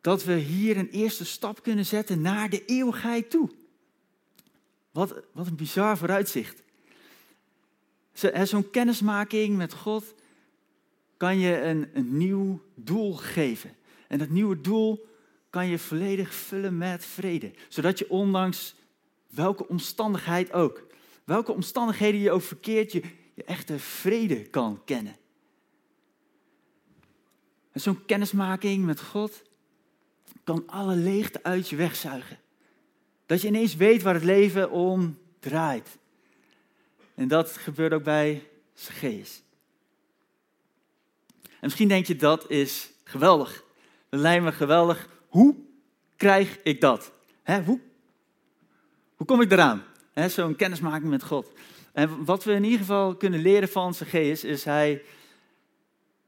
dat 0.00 0.24
we 0.24 0.34
hier 0.34 0.76
een 0.76 0.88
eerste 0.88 1.24
stap 1.24 1.62
kunnen 1.62 1.86
zetten 1.86 2.20
naar 2.20 2.50
de 2.50 2.64
eeuwigheid 2.64 3.30
toe. 3.30 3.50
Wat, 4.90 5.14
wat 5.32 5.46
een 5.46 5.56
bizar 5.56 5.98
vooruitzicht. 5.98 6.62
Zo'n 8.42 8.70
kennismaking 8.70 9.56
met 9.56 9.72
God 9.72 10.14
kan 11.16 11.38
je 11.38 11.60
een, 11.60 11.90
een 11.94 12.16
nieuw 12.16 12.62
doel 12.74 13.12
geven. 13.12 13.74
En 14.08 14.18
dat 14.18 14.28
nieuwe 14.28 14.60
doel 14.60 15.06
kan 15.50 15.66
je 15.66 15.78
volledig 15.78 16.34
vullen 16.34 16.78
met 16.78 17.04
vrede. 17.04 17.50
Zodat 17.68 17.98
je 17.98 18.10
ondanks 18.10 18.74
welke 19.28 19.68
omstandigheid 19.68 20.52
ook, 20.52 20.90
welke 21.24 21.52
omstandigheden 21.52 22.20
je 22.20 22.30
ook 22.30 22.42
verkeert, 22.42 22.92
je, 22.92 23.02
je 23.34 23.44
echte 23.44 23.78
vrede 23.78 24.42
kan 24.42 24.84
kennen. 24.84 25.16
En 27.72 27.80
zo'n 27.80 28.04
kennismaking 28.04 28.84
met 28.84 29.00
God 29.00 29.42
kan 30.44 30.66
alle 30.66 30.96
leegte 30.96 31.42
uit 31.42 31.68
je 31.68 31.76
wegzuigen. 31.76 32.38
Dat 33.26 33.40
je 33.40 33.48
ineens 33.48 33.76
weet 33.76 34.02
waar 34.02 34.14
het 34.14 34.24
leven 34.24 34.70
om 34.70 35.18
draait. 35.40 35.98
En 37.14 37.28
dat 37.28 37.50
gebeurt 37.56 37.92
ook 37.92 38.02
bij 38.02 38.48
Zacchaeus. 38.74 39.42
En 41.42 41.68
misschien 41.68 41.88
denk 41.88 42.06
je 42.06 42.16
dat 42.16 42.50
is 42.50 42.90
geweldig. 43.04 43.64
Dat 44.08 44.20
lijkt 44.20 44.44
me 44.44 44.52
geweldig. 44.52 45.08
Hoe 45.28 45.56
krijg 46.16 46.58
ik 46.62 46.80
dat? 46.80 47.12
hoe, 47.44 47.80
hoe 49.16 49.26
kom 49.26 49.40
ik 49.40 49.52
eraan? 49.52 49.84
Zo'n 50.14 50.56
kennismaking 50.56 51.10
met 51.10 51.24
God. 51.24 51.52
En 51.92 52.24
wat 52.24 52.44
we 52.44 52.52
in 52.52 52.64
ieder 52.64 52.78
geval 52.78 53.16
kunnen 53.16 53.40
leren 53.40 53.68
van 53.68 53.94
Zacchaeus 53.94 54.44
is 54.44 54.64
hij 54.64 55.02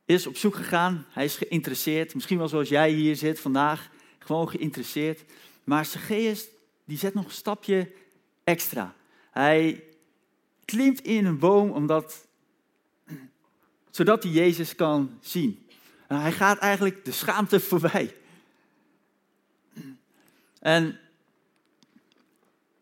is 0.05 0.27
op 0.27 0.37
zoek 0.37 0.55
gegaan. 0.55 1.07
Hij 1.09 1.25
is 1.25 1.37
geïnteresseerd. 1.37 2.15
Misschien 2.15 2.39
wel 2.39 2.49
zoals 2.49 2.69
jij 2.69 2.91
hier 2.91 3.17
zit 3.17 3.41
vandaag. 3.41 3.89
Gewoon 4.19 4.49
geïnteresseerd. 4.49 5.25
Maar 5.65 5.85
Zacchaeus 5.85 6.49
die 6.85 6.99
zet 6.99 7.15
nog 7.15 7.25
een 7.25 7.31
stapje 7.31 7.93
extra. 8.45 8.95
Hij 9.31 9.85
klimt 10.65 11.01
in 11.01 11.25
een 11.25 11.39
boom 11.39 11.71
omdat, 11.71 12.27
zodat 13.91 14.23
hij 14.23 14.33
Jezus 14.33 14.75
kan 14.75 15.19
zien. 15.21 15.67
En 16.07 16.21
hij 16.21 16.33
gaat 16.33 16.59
eigenlijk 16.59 17.05
de 17.05 17.13
schaamte 17.13 17.61
voorbij. 17.61 18.15
En 20.61 20.99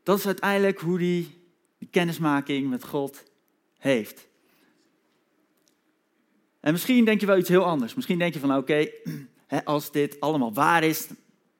dat 0.02 0.18
is 0.18 0.26
uiteindelijk 0.26 0.80
hoe 0.80 0.98
hij 0.98 1.26
kennismaking 1.90 2.70
met 2.70 2.84
God 2.84 3.22
heeft. 3.78 4.28
En 6.60 6.72
misschien 6.72 7.04
denk 7.04 7.20
je 7.20 7.26
wel 7.26 7.38
iets 7.38 7.48
heel 7.48 7.64
anders. 7.64 7.94
Misschien 7.94 8.18
denk 8.18 8.34
je 8.34 8.40
van, 8.40 8.56
oké, 8.56 8.88
als 9.64 9.90
dit 9.90 10.20
allemaal 10.20 10.52
waar 10.52 10.84
is, 10.84 11.08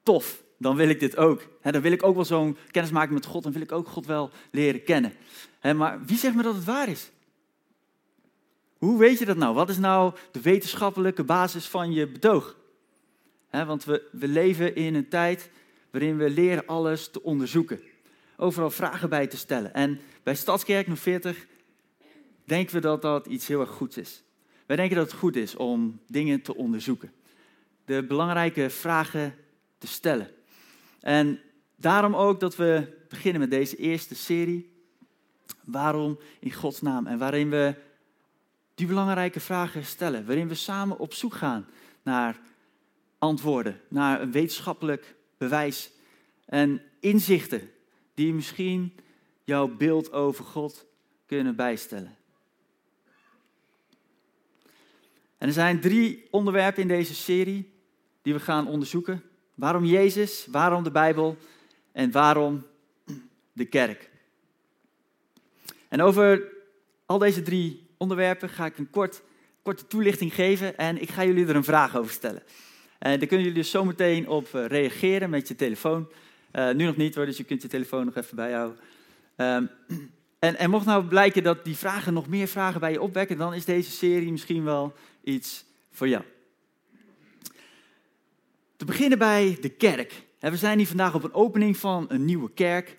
tof, 0.03 0.43
dan 0.57 0.75
wil 0.75 0.89
ik 0.89 0.99
dit 0.99 1.17
ook. 1.17 1.47
dan 1.61 1.81
wil 1.81 1.91
ik 1.91 2.03
ook 2.03 2.15
wel 2.15 2.25
zo'n 2.25 2.57
kennismaking 2.71 3.13
met 3.13 3.25
God, 3.25 3.43
dan 3.43 3.51
wil 3.51 3.61
ik 3.61 3.71
ook 3.71 3.87
God 3.87 4.05
wel 4.05 4.29
leren 4.51 4.83
kennen. 4.83 5.13
maar 5.75 6.05
wie 6.05 6.17
zegt 6.17 6.35
me 6.35 6.43
dat 6.43 6.55
het 6.55 6.63
waar 6.63 6.89
is? 6.89 7.11
Hoe 8.77 8.99
weet 8.99 9.19
je 9.19 9.25
dat 9.25 9.37
nou? 9.37 9.55
Wat 9.55 9.69
is 9.69 9.77
nou 9.77 10.13
de 10.31 10.41
wetenschappelijke 10.41 11.23
basis 11.23 11.67
van 11.67 11.91
je 11.91 12.07
betoog? 12.07 12.61
want 13.49 13.83
we 13.83 14.07
leven 14.11 14.75
in 14.75 14.95
een 14.95 15.09
tijd 15.09 15.49
waarin 15.91 16.17
we 16.17 16.29
leren 16.29 16.65
alles 16.65 17.09
te 17.09 17.23
onderzoeken. 17.23 17.81
Overal 18.37 18.69
vragen 18.69 19.09
bij 19.09 19.27
te 19.27 19.37
stellen. 19.37 19.73
En 19.73 19.99
bij 20.23 20.35
Stadskerk 20.35 20.87
40 20.91 21.47
denken 22.45 22.75
we 22.75 22.81
dat 22.81 23.01
dat 23.01 23.27
iets 23.27 23.47
heel 23.47 23.59
erg 23.59 23.69
goeds 23.69 23.97
is. 23.97 24.23
Wij 24.65 24.75
denken 24.75 24.95
dat 24.95 25.11
het 25.11 25.19
goed 25.19 25.35
is 25.35 25.55
om 25.55 25.99
dingen 26.07 26.41
te 26.41 26.55
onderzoeken. 26.55 27.11
De 27.85 28.03
belangrijke 28.03 28.69
vragen 28.69 29.35
te 29.77 29.87
stellen. 29.87 30.29
En 30.99 31.39
daarom 31.75 32.15
ook 32.15 32.39
dat 32.39 32.55
we 32.55 32.97
beginnen 33.09 33.41
met 33.41 33.49
deze 33.49 33.75
eerste 33.75 34.15
serie. 34.15 34.71
Waarom 35.63 36.19
in 36.39 36.51
Gods 36.51 36.81
naam? 36.81 37.07
En 37.07 37.17
waarin 37.17 37.49
we 37.49 37.75
die 38.75 38.87
belangrijke 38.87 39.39
vragen 39.39 39.85
stellen. 39.85 40.25
Waarin 40.25 40.47
we 40.47 40.55
samen 40.55 40.99
op 40.99 41.13
zoek 41.13 41.33
gaan 41.33 41.67
naar 42.03 42.39
antwoorden, 43.17 43.81
naar 43.87 44.21
een 44.21 44.31
wetenschappelijk 44.31 45.15
bewijs 45.37 45.91
en 46.45 46.81
inzichten 46.99 47.69
die 48.13 48.33
misschien 48.33 48.95
jouw 49.43 49.67
beeld 49.67 50.11
over 50.11 50.45
God 50.45 50.85
kunnen 51.25 51.55
bijstellen. 51.55 52.15
En 55.37 55.47
er 55.47 55.53
zijn 55.53 55.79
drie 55.79 56.27
onderwerpen 56.31 56.81
in 56.81 56.87
deze 56.87 57.15
serie 57.15 57.71
die 58.21 58.33
we 58.33 58.39
gaan 58.39 58.67
onderzoeken. 58.67 59.23
Waarom 59.55 59.85
Jezus, 59.85 60.47
waarom 60.51 60.83
de 60.83 60.91
Bijbel 60.91 61.37
en 61.91 62.11
waarom 62.11 62.65
de 63.53 63.65
kerk. 63.65 64.09
En 65.87 66.01
over 66.01 66.51
al 67.05 67.17
deze 67.17 67.41
drie 67.41 67.87
onderwerpen 67.97 68.49
ga 68.49 68.65
ik 68.65 68.77
een 68.77 68.89
kort, 68.89 69.21
korte 69.61 69.87
toelichting 69.87 70.33
geven 70.33 70.77
en 70.77 71.01
ik 71.01 71.09
ga 71.09 71.25
jullie 71.25 71.47
er 71.47 71.55
een 71.55 71.63
vraag 71.63 71.97
over 71.97 72.11
stellen. 72.11 72.43
En 72.99 73.19
daar 73.19 73.27
kunnen 73.27 73.45
jullie 73.45 73.61
dus 73.61 73.71
zometeen 73.71 74.27
op 74.27 74.55
eh, 74.55 74.65
reageren 74.65 75.29
met 75.29 75.47
je 75.47 75.55
telefoon. 75.55 76.09
Uh, 76.53 76.71
nu 76.71 76.85
nog 76.85 76.95
niet 76.95 77.15
hoor, 77.15 77.25
dus 77.25 77.37
je 77.37 77.43
kunt 77.43 77.61
je 77.61 77.67
telefoon 77.67 78.05
nog 78.05 78.15
even 78.15 78.35
bijhouden. 78.35 78.79
Um, 79.37 79.69
en, 80.39 80.55
en 80.57 80.69
mocht 80.69 80.85
nou 80.85 81.05
blijken 81.05 81.43
dat 81.43 81.65
die 81.65 81.77
vragen 81.77 82.13
nog 82.13 82.27
meer 82.27 82.47
vragen 82.47 82.79
bij 82.79 82.91
je 82.91 83.01
opwekken, 83.01 83.37
dan 83.37 83.53
is 83.53 83.65
deze 83.65 83.91
serie 83.91 84.31
misschien 84.31 84.63
wel 84.63 84.93
iets 85.23 85.65
voor 85.91 86.07
jou. 86.07 86.23
Te 88.75 88.85
beginnen 88.85 89.17
bij 89.17 89.57
de 89.61 89.69
kerk. 89.69 90.23
We 90.39 90.57
zijn 90.57 90.77
hier 90.77 90.87
vandaag 90.87 91.15
op 91.15 91.23
een 91.23 91.33
opening 91.33 91.77
van 91.77 92.05
een 92.09 92.25
nieuwe 92.25 92.51
kerk. 92.53 92.97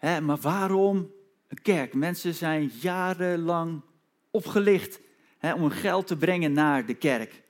Maar 0.00 0.38
waarom 0.40 1.10
een 1.48 1.62
kerk? 1.62 1.94
Mensen 1.94 2.34
zijn 2.34 2.72
jarenlang 2.80 3.82
opgelicht 4.30 5.00
om 5.40 5.60
hun 5.60 5.70
geld 5.70 6.06
te 6.06 6.16
brengen 6.16 6.52
naar 6.52 6.86
de 6.86 6.94
kerk. 6.94 7.42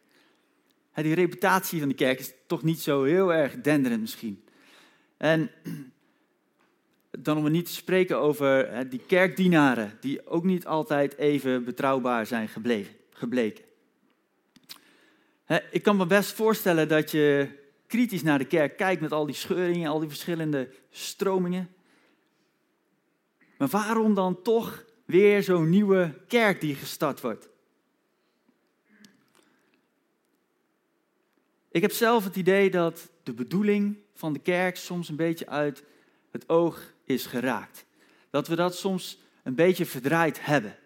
Die 0.95 1.15
reputatie 1.15 1.79
van 1.79 1.89
de 1.89 1.95
kerk 1.95 2.19
is 2.19 2.33
toch 2.47 2.63
niet 2.63 2.81
zo 2.81 3.03
heel 3.03 3.33
erg 3.33 3.61
denderend 3.61 4.01
misschien. 4.01 4.46
En 5.16 5.50
dan 7.11 7.37
om 7.37 7.44
we 7.44 7.50
niet 7.50 7.66
te 7.66 7.73
spreken 7.73 8.18
over 8.18 8.87
die 8.88 9.00
kerkdienaren, 9.06 9.96
die 10.00 10.26
ook 10.26 10.44
niet 10.44 10.66
altijd 10.66 11.16
even 11.16 11.64
betrouwbaar 11.64 12.26
zijn 12.26 12.49
gebleken. 13.11 13.64
Ik 15.70 15.82
kan 15.82 15.96
me 15.96 16.06
best 16.06 16.32
voorstellen 16.32 16.88
dat 16.88 17.11
je 17.11 17.49
kritisch 17.87 18.23
naar 18.23 18.38
de 18.38 18.46
kerk 18.46 18.76
kijkt 18.76 19.00
met 19.00 19.12
al 19.12 19.26
die 19.26 19.35
scheuringen, 19.35 19.90
al 19.90 19.99
die 19.99 20.08
verschillende 20.08 20.70
stromingen. 20.90 21.75
Maar 23.58 23.68
waarom 23.68 24.14
dan 24.14 24.42
toch 24.42 24.85
weer 25.04 25.42
zo'n 25.42 25.70
nieuwe 25.70 26.14
kerk 26.28 26.61
die 26.61 26.75
gestart 26.75 27.20
wordt? 27.20 27.49
Ik 31.70 31.82
heb 31.82 31.92
zelf 31.92 32.25
het 32.25 32.37
idee 32.37 32.70
dat 32.70 33.11
de 33.23 33.32
bedoeling 33.32 33.96
van 34.16 34.32
de 34.32 34.38
kerk 34.38 34.76
soms 34.76 35.08
een 35.08 35.16
beetje 35.16 35.46
uit 35.46 35.82
het 36.30 36.49
oog 36.49 36.92
is 37.04 37.26
geraakt. 37.26 37.85
Dat 38.30 38.49
we 38.49 38.56
dat 38.56 38.76
soms 38.76 39.18
een 39.42 39.54
beetje 39.54 39.87
verdraaid 39.87 40.44
hebben. 40.44 40.76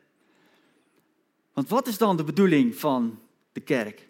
Want 1.53 1.69
wat 1.69 1.87
is 1.87 1.99
dan 1.99 2.17
de 2.17 2.25
bedoeling 2.25 2.77
van 2.77 3.21
de 3.53 3.61
kerk? 3.61 4.09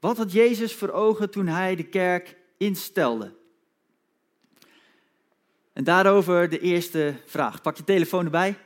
Wat 0.00 0.16
had 0.16 0.32
Jezus 0.32 0.74
voor 0.74 0.90
ogen 0.90 1.30
toen 1.30 1.46
hij 1.46 1.76
de 1.76 1.84
kerk 1.84 2.36
instelde? 2.56 3.34
En 5.72 5.84
daarover 5.84 6.48
de 6.48 6.60
eerste 6.60 7.14
vraag. 7.24 7.62
Pak 7.62 7.76
je 7.76 7.84
telefoon 7.84 8.24
erbij. 8.24 8.58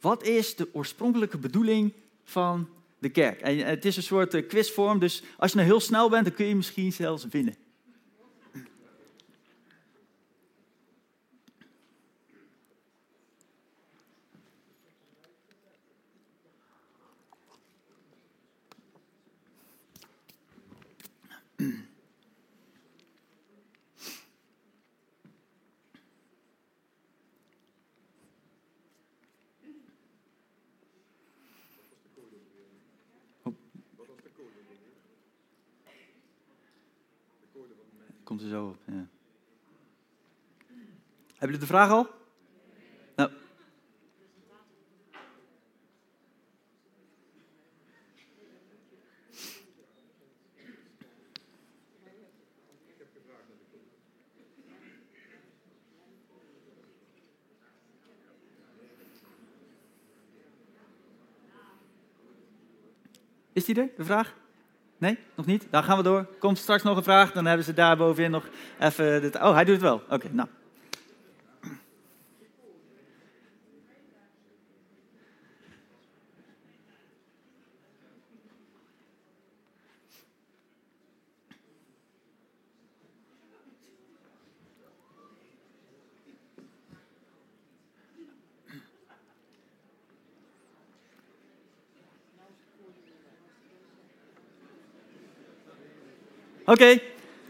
Wat 0.00 0.22
is 0.22 0.56
de 0.56 0.68
oorspronkelijke 0.72 1.38
bedoeling 1.38 1.92
van 2.24 2.68
de 2.98 3.08
kerk? 3.08 3.40
En 3.40 3.58
het 3.58 3.84
is 3.84 3.96
een 3.96 4.02
soort 4.02 4.34
eh, 4.34 4.48
quizvorm, 4.48 4.98
dus 4.98 5.22
als 5.36 5.50
je 5.50 5.56
nou 5.56 5.68
heel 5.68 5.80
snel 5.80 6.08
bent, 6.08 6.24
dan 6.24 6.34
kun 6.34 6.46
je 6.46 6.56
misschien 6.56 6.92
zelfs 6.92 7.26
winnen. 7.26 7.54
Komt 21.58 21.66
er 38.42 38.48
zo 38.48 38.66
op. 38.66 38.76
Ja. 38.84 38.92
Hebben 38.92 39.08
jullie 41.38 41.58
de 41.58 41.66
vraag 41.66 41.90
al? 41.90 42.17
Die 63.74 63.92
de 63.96 64.04
vraag? 64.04 64.34
Nee, 64.98 65.18
nog 65.34 65.46
niet? 65.46 65.66
Dan 65.70 65.84
gaan 65.84 65.96
we 65.96 66.02
door. 66.02 66.26
Komt 66.38 66.58
straks 66.58 66.82
nog 66.82 66.96
een 66.96 67.02
vraag, 67.02 67.32
dan 67.32 67.46
hebben 67.46 67.64
ze 67.64 67.72
daar 67.72 67.96
bovenin 67.96 68.30
nog 68.30 68.48
even... 68.78 69.20
Dit... 69.20 69.34
Oh, 69.36 69.54
hij 69.54 69.64
doet 69.64 69.74
het 69.74 69.84
wel. 69.84 70.02
Oké, 70.08 70.28
nou. 70.30 70.48
Oké, 96.68 96.98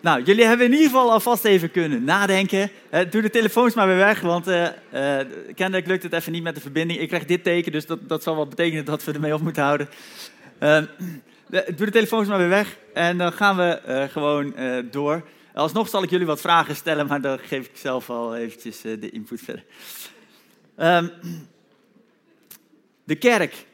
nou, 0.01 0.23
jullie 0.23 0.45
hebben 0.45 0.67
in 0.67 0.73
ieder 0.73 0.87
geval 0.87 1.13
alvast 1.13 1.45
even 1.45 1.71
kunnen 1.71 2.05
nadenken. 2.05 2.71
Uh, 2.91 3.01
doe 3.11 3.23
de 3.23 3.31
telefoons 3.31 3.75
maar 3.75 3.87
weer 3.87 3.97
weg, 3.97 4.21
want 4.21 4.49
uh, 4.49 4.63
uh, 4.63 5.19
kennelijk 5.55 5.87
lukt 5.87 6.03
het 6.03 6.13
even 6.13 6.33
niet 6.33 6.43
met 6.43 6.55
de 6.55 6.61
verbinding. 6.61 7.01
Ik 7.01 7.09
krijg 7.09 7.25
dit 7.25 7.45
teken, 7.45 7.73
dus 7.73 7.87
dat, 7.87 8.09
dat 8.09 8.23
zal 8.23 8.37
wel 8.37 8.47
betekenen 8.47 8.85
dat 8.85 9.05
we 9.05 9.13
ermee 9.13 9.35
op 9.35 9.41
moeten 9.41 9.63
houden. 9.63 9.89
Ehm, 10.59 10.85
doe 11.49 11.87
de 11.87 11.91
telefoons 11.91 12.29
maar 12.29 12.39
weer 12.39 12.49
weg 12.49 12.77
en 12.95 13.19
dan 13.19 13.33
gaan 13.33 13.57
we 13.57 14.09
gewoon 14.13 14.55
door. 14.91 15.23
Alsnog 15.55 15.89
zal 15.89 16.03
ik 16.03 16.11
jullie 16.11 16.27
wat 16.27 16.41
vragen 16.41 16.77
stellen, 16.77 17.07
maar 17.07 17.21
dan 17.21 17.39
geef 17.39 17.67
ik 17.67 17.77
zelf 17.77 18.11
al 18.11 18.37
eventjes 18.37 18.81
de 18.81 19.11
input 19.11 19.41
verder. 19.41 19.65
Um, 20.77 21.11
de 23.05 23.15
kerk. 23.15 23.67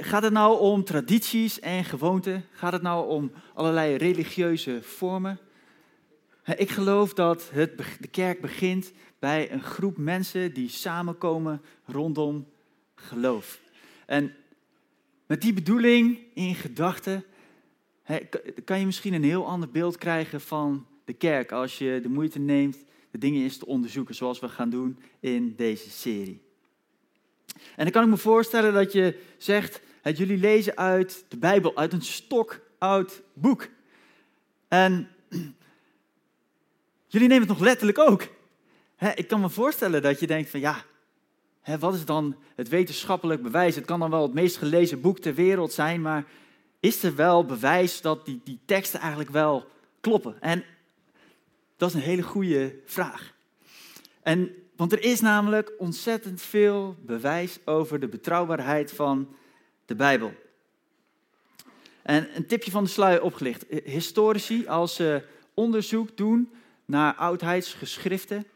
Gaat 0.00 0.22
het 0.22 0.32
nou 0.32 0.58
om 0.58 0.84
tradities 0.84 1.60
en 1.60 1.84
gewoonten? 1.84 2.44
Gaat 2.52 2.72
het 2.72 2.82
nou 2.82 3.08
om 3.08 3.32
allerlei 3.54 3.96
religieuze 3.96 4.82
vormen? 4.82 5.38
Ik 6.56 6.70
geloof 6.70 7.14
dat 7.14 7.50
het, 7.52 7.78
de 8.00 8.08
kerk 8.08 8.40
begint 8.40 8.92
bij 9.18 9.52
een 9.52 9.62
groep 9.62 9.96
mensen 9.96 10.54
die 10.54 10.68
samenkomen 10.68 11.62
rondom 11.84 12.46
geloof. 12.94 13.60
En 14.06 14.34
met 15.26 15.40
die 15.40 15.52
bedoeling 15.52 16.18
in 16.34 16.54
gedachten 16.54 17.24
kan 18.64 18.78
je 18.78 18.86
misschien 18.86 19.14
een 19.14 19.24
heel 19.24 19.46
ander 19.46 19.70
beeld 19.70 19.96
krijgen 19.96 20.40
van 20.40 20.86
de 21.04 21.12
kerk 21.12 21.52
als 21.52 21.78
je 21.78 22.00
de 22.02 22.08
moeite 22.08 22.38
neemt 22.38 22.84
de 23.10 23.18
dingen 23.18 23.42
eens 23.42 23.56
te 23.56 23.66
onderzoeken, 23.66 24.14
zoals 24.14 24.40
we 24.40 24.48
gaan 24.48 24.70
doen 24.70 24.98
in 25.20 25.54
deze 25.56 25.90
serie. 25.90 26.47
En 27.76 27.84
dan 27.84 27.90
kan 27.90 28.02
ik 28.02 28.08
me 28.08 28.16
voorstellen 28.16 28.72
dat 28.72 28.92
je 28.92 29.20
zegt, 29.38 29.80
dat 30.02 30.16
jullie 30.16 30.38
lezen 30.38 30.76
uit 30.76 31.24
de 31.28 31.36
Bijbel, 31.36 31.76
uit 31.76 31.92
een 31.92 32.02
stokoud 32.02 33.22
boek. 33.32 33.68
En 34.68 35.08
jullie 37.12 37.28
nemen 37.28 37.48
het 37.48 37.58
nog 37.58 37.66
letterlijk 37.66 37.98
ook. 37.98 38.28
ik 39.14 39.28
kan 39.28 39.40
me 39.40 39.48
voorstellen 39.48 40.02
dat 40.02 40.20
je 40.20 40.26
denkt 40.26 40.50
van 40.50 40.60
ja, 40.60 40.84
wat 41.78 41.94
is 41.94 42.04
dan 42.04 42.36
het 42.54 42.68
wetenschappelijk 42.68 43.42
bewijs? 43.42 43.74
Het 43.74 43.84
kan 43.84 44.00
dan 44.00 44.10
wel 44.10 44.22
het 44.22 44.34
meest 44.34 44.56
gelezen 44.56 45.00
boek 45.00 45.18
ter 45.18 45.34
wereld 45.34 45.72
zijn, 45.72 46.02
maar 46.02 46.24
is 46.80 47.02
er 47.02 47.14
wel 47.14 47.44
bewijs 47.44 48.00
dat 48.00 48.26
die, 48.26 48.40
die 48.44 48.58
teksten 48.64 49.00
eigenlijk 49.00 49.30
wel 49.30 49.66
kloppen? 50.00 50.36
En 50.40 50.64
dat 51.76 51.88
is 51.88 51.94
een 51.94 52.00
hele 52.00 52.22
goede 52.22 52.74
vraag. 52.84 53.34
En 54.22 54.54
want 54.78 54.92
er 54.92 55.02
is 55.02 55.20
namelijk 55.20 55.72
ontzettend 55.78 56.40
veel 56.40 56.96
bewijs 57.00 57.58
over 57.64 58.00
de 58.00 58.08
betrouwbaarheid 58.08 58.92
van 58.92 59.28
de 59.84 59.94
Bijbel. 59.94 60.32
En 62.02 62.36
een 62.36 62.46
tipje 62.46 62.70
van 62.70 62.84
de 62.84 62.90
sluier 62.90 63.22
opgelicht. 63.22 63.64
Historici, 63.84 64.66
als 64.66 64.94
ze 64.94 65.22
onderzoek 65.54 66.16
doen 66.16 66.52
naar 66.84 67.14
oudheidsgeschriften, 67.14 68.46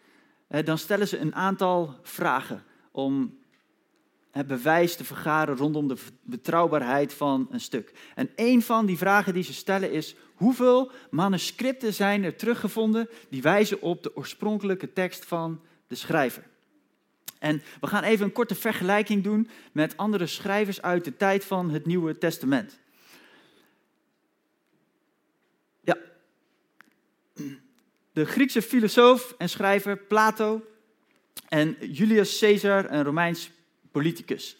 dan 0.65 0.79
stellen 0.79 1.09
ze 1.09 1.19
een 1.19 1.35
aantal 1.35 1.95
vragen 2.03 2.65
om 2.91 3.39
bewijs 4.47 4.97
te 4.97 5.05
vergaren 5.05 5.57
rondom 5.57 5.89
de 5.89 5.97
betrouwbaarheid 6.23 7.15
van 7.15 7.49
een 7.51 7.61
stuk. 7.61 7.93
En 8.15 8.31
een 8.37 8.63
van 8.63 8.87
die 8.87 8.99
vragen 8.99 9.35
die 9.35 9.43
ze 9.45 9.55
stellen 9.55 9.93
is: 9.93 10.15
hoeveel 10.35 10.91
manuscripten 11.11 11.95
zijn 11.95 12.25
er 12.25 12.37
teruggevonden 12.37 13.09
die 13.29 13.43
wijzen 13.43 13.81
op 13.81 14.03
de 14.03 14.17
oorspronkelijke 14.17 14.93
tekst 14.93 15.25
van 15.25 15.61
de 15.93 15.99
schrijver? 15.99 16.43
En 17.39 17.63
we 17.81 17.87
gaan 17.87 18.03
even 18.03 18.25
een 18.25 18.33
korte 18.33 18.55
vergelijking 18.55 19.23
doen 19.23 19.49
met 19.73 19.97
andere 19.97 20.27
schrijvers 20.27 20.83
uit 20.83 21.05
de 21.05 21.17
tijd 21.17 21.45
van 21.45 21.71
het 21.71 21.87
Nieuwe 21.87 22.19
Testament. 22.19 22.79
Ja. 25.81 25.97
De 28.13 28.25
Griekse 28.25 28.63
filosoof 28.63 29.35
en 29.39 29.49
schrijver 29.49 29.97
Plato 29.97 30.65
en 31.49 31.77
Julius 31.81 32.39
Caesar, 32.39 32.91
een 32.91 33.05
Romeins 33.05 33.51
politicus. 33.91 34.57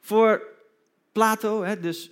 Voor 0.00 0.42
Plato, 1.12 1.80
dus 1.80 2.10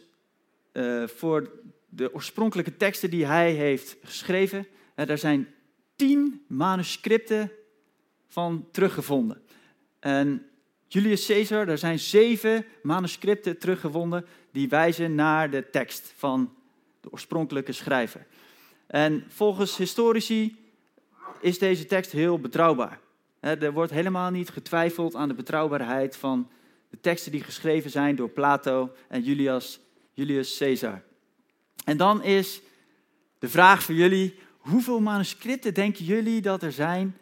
uh, 0.73 1.09
voor 1.09 1.51
de 1.89 2.15
oorspronkelijke 2.15 2.77
teksten 2.77 3.11
die 3.11 3.27
hij 3.27 3.53
heeft 3.53 3.97
geschreven, 4.03 4.67
er 4.95 5.19
zijn 5.19 5.55
tien 5.99 6.45
manuscripten 6.47 7.51
van 8.29 8.69
teruggevonden. 8.71 9.43
En 9.99 10.47
Julius 10.87 11.27
Caesar, 11.27 11.67
daar 11.67 11.79
zijn 11.79 11.99
zeven 11.99 12.65
manuscripten 12.83 13.59
teruggevonden 13.59 14.27
die 14.53 14.69
wijzen 14.69 15.15
naar 15.15 15.51
de 15.51 15.71
tekst 15.71 16.13
van 16.17 16.55
de 17.01 17.13
oorspronkelijke 17.13 17.73
schrijver. 17.73 18.27
En 18.87 19.25
volgens 19.29 19.77
historici 19.77 20.57
is 21.41 21.59
deze 21.59 21.87
tekst 21.87 22.13
heel 22.13 22.41
betrouwbaar. 22.41 23.01
Er 23.41 23.73
wordt 23.73 23.93
helemaal 23.93 24.31
niet 24.31 24.51
getwijfeld 24.51 25.15
aan 25.15 25.29
de 25.29 25.35
betrouwbaarheid 25.35 26.17
van 26.17 26.51
de 26.91 27.01
teksten 27.01 27.33
die 27.33 27.43
geschreven 27.43 27.91
zijn 27.91 28.17
door 28.17 28.31
Plato 28.31 28.93
en 29.09 29.23
Julius, 29.23 29.81
Julius 30.13 30.59
Caesar. 30.59 31.03
En 31.85 31.97
dan 31.97 32.23
is 32.23 32.61
de 33.39 33.49
vraag 33.49 33.83
voor 33.83 33.95
jullie: 33.95 34.39
hoeveel 34.69 35.01
manuscripten 35.01 35.75
denken 35.75 36.05
jullie 36.05 36.41
dat 36.41 36.63
er 36.63 36.73
zijn 36.73 37.17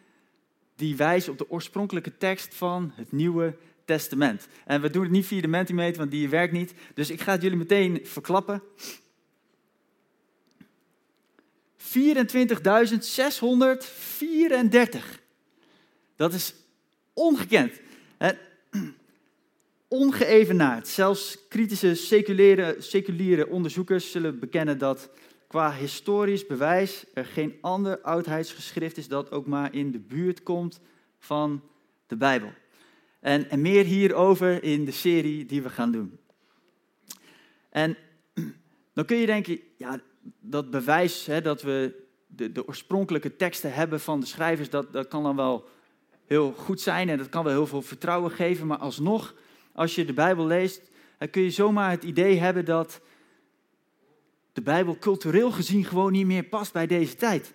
die 0.77 0.97
wijzen 0.97 1.33
op 1.33 1.39
de 1.39 1.51
oorspronkelijke 1.51 2.17
tekst 2.17 2.55
van 2.55 2.93
het 2.95 3.13
Nieuwe 3.13 3.57
Testament? 3.85 4.49
En 4.65 4.81
we 4.81 4.91
doen 4.91 5.03
het 5.03 5.13
niet 5.13 5.27
via 5.27 5.41
de 5.41 5.49
Mentimeter, 5.49 5.99
want 5.99 6.11
die 6.11 6.29
werkt 6.29 6.53
niet. 6.53 6.75
Dus 6.95 7.11
ik 7.11 7.21
ga 7.21 7.33
het 7.33 7.43
jullie 7.43 7.59
meteen 7.59 8.01
verklappen. 8.03 8.63
24.634. 11.79 11.87
Dat 16.17 16.33
is 16.33 16.55
ongekend. 17.13 17.73
Hè? 18.19 18.33
Ongeëvenaard. 19.89 20.89
Zelfs 20.89 21.39
kritische 21.49 21.95
seculiere, 21.95 22.77
seculiere 22.79 23.49
onderzoekers 23.49 24.11
zullen 24.11 24.39
bekennen 24.39 24.79
dat 24.79 25.11
qua 25.47 25.73
historisch 25.73 26.47
bewijs 26.47 27.05
er 27.15 27.25
geen 27.25 27.59
ander 27.61 28.01
oudheidsgeschrift 28.01 28.97
is 28.97 29.09
dat 29.09 29.31
ook 29.31 29.47
maar 29.47 29.75
in 29.75 29.91
de 29.91 29.99
buurt 29.99 30.43
komt 30.43 30.81
van 31.19 31.63
de 32.07 32.17
Bijbel. 32.17 32.53
En, 33.21 33.51
en 33.51 33.61
meer 33.61 33.85
hierover 33.85 34.63
in 34.63 34.85
de 34.85 34.91
serie 34.91 35.47
die 35.47 35.63
we 35.63 35.71
gaan 35.71 35.93
doen. 35.93 36.19
En 37.71 37.97
dan 38.95 39.05
kun 39.05 39.17
je 39.17 39.27
denken, 39.27 39.61
ja, 39.77 40.01
dat 40.41 40.71
bewijs 40.71 41.27
hè, 41.27 41.41
dat 41.41 41.63
we 41.63 42.05
de, 42.27 42.53
de, 42.53 42.67
oorspronkelijke 42.67 43.37
teksten 43.37 43.73
hebben 43.73 44.01
van 44.01 44.21
de 44.21 44.27
schrijvers, 44.27 44.71
dat, 44.71 44.93
dat 44.93 45.09
kan 45.09 45.23
dan 45.23 45.37
wel 45.37 45.69
heel 46.27 46.53
goed 46.53 46.81
zijn 46.81 47.09
en 47.09 47.19
dat 47.19 47.29
kan 47.29 47.45
wel 47.45 47.53
heel 47.53 47.67
veel 47.67 47.83
vertrouwen 47.83 48.31
geven, 48.31 48.67
maar 48.67 48.79
alsnog, 48.79 49.35
als 49.73 49.95
je 49.95 50.05
de 50.05 50.13
Bijbel 50.13 50.47
leest, 50.47 50.91
dan 51.19 51.31
kun 51.31 51.43
je 51.43 51.51
zomaar 51.51 51.91
het 51.91 52.05
idee 52.05 52.39
hebben 52.39 52.65
dat 52.65 53.01
de 54.57 54.63
Bijbel 54.63 54.99
cultureel 54.99 55.51
gezien 55.51 55.85
gewoon 55.85 56.13
niet 56.13 56.27
meer 56.27 56.43
past 56.43 56.73
bij 56.73 56.87
deze 56.87 57.17
tijd. 57.17 57.55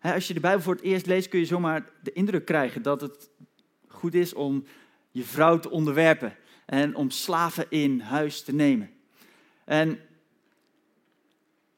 Als 0.00 0.28
je 0.28 0.34
de 0.34 0.40
Bijbel 0.40 0.62
voor 0.62 0.74
het 0.74 0.82
eerst 0.82 1.06
leest, 1.06 1.28
kun 1.28 1.38
je 1.38 1.46
zomaar 1.46 1.90
de 2.02 2.12
indruk 2.12 2.44
krijgen 2.44 2.82
dat 2.82 3.00
het 3.00 3.30
goed 3.88 4.14
is 4.14 4.34
om 4.34 4.64
je 5.10 5.22
vrouw 5.22 5.58
te 5.58 5.70
onderwerpen 5.70 6.36
en 6.66 6.94
om 6.94 7.10
slaven 7.10 7.66
in 7.68 8.00
huis 8.00 8.42
te 8.42 8.54
nemen. 8.54 8.90
En 9.64 10.00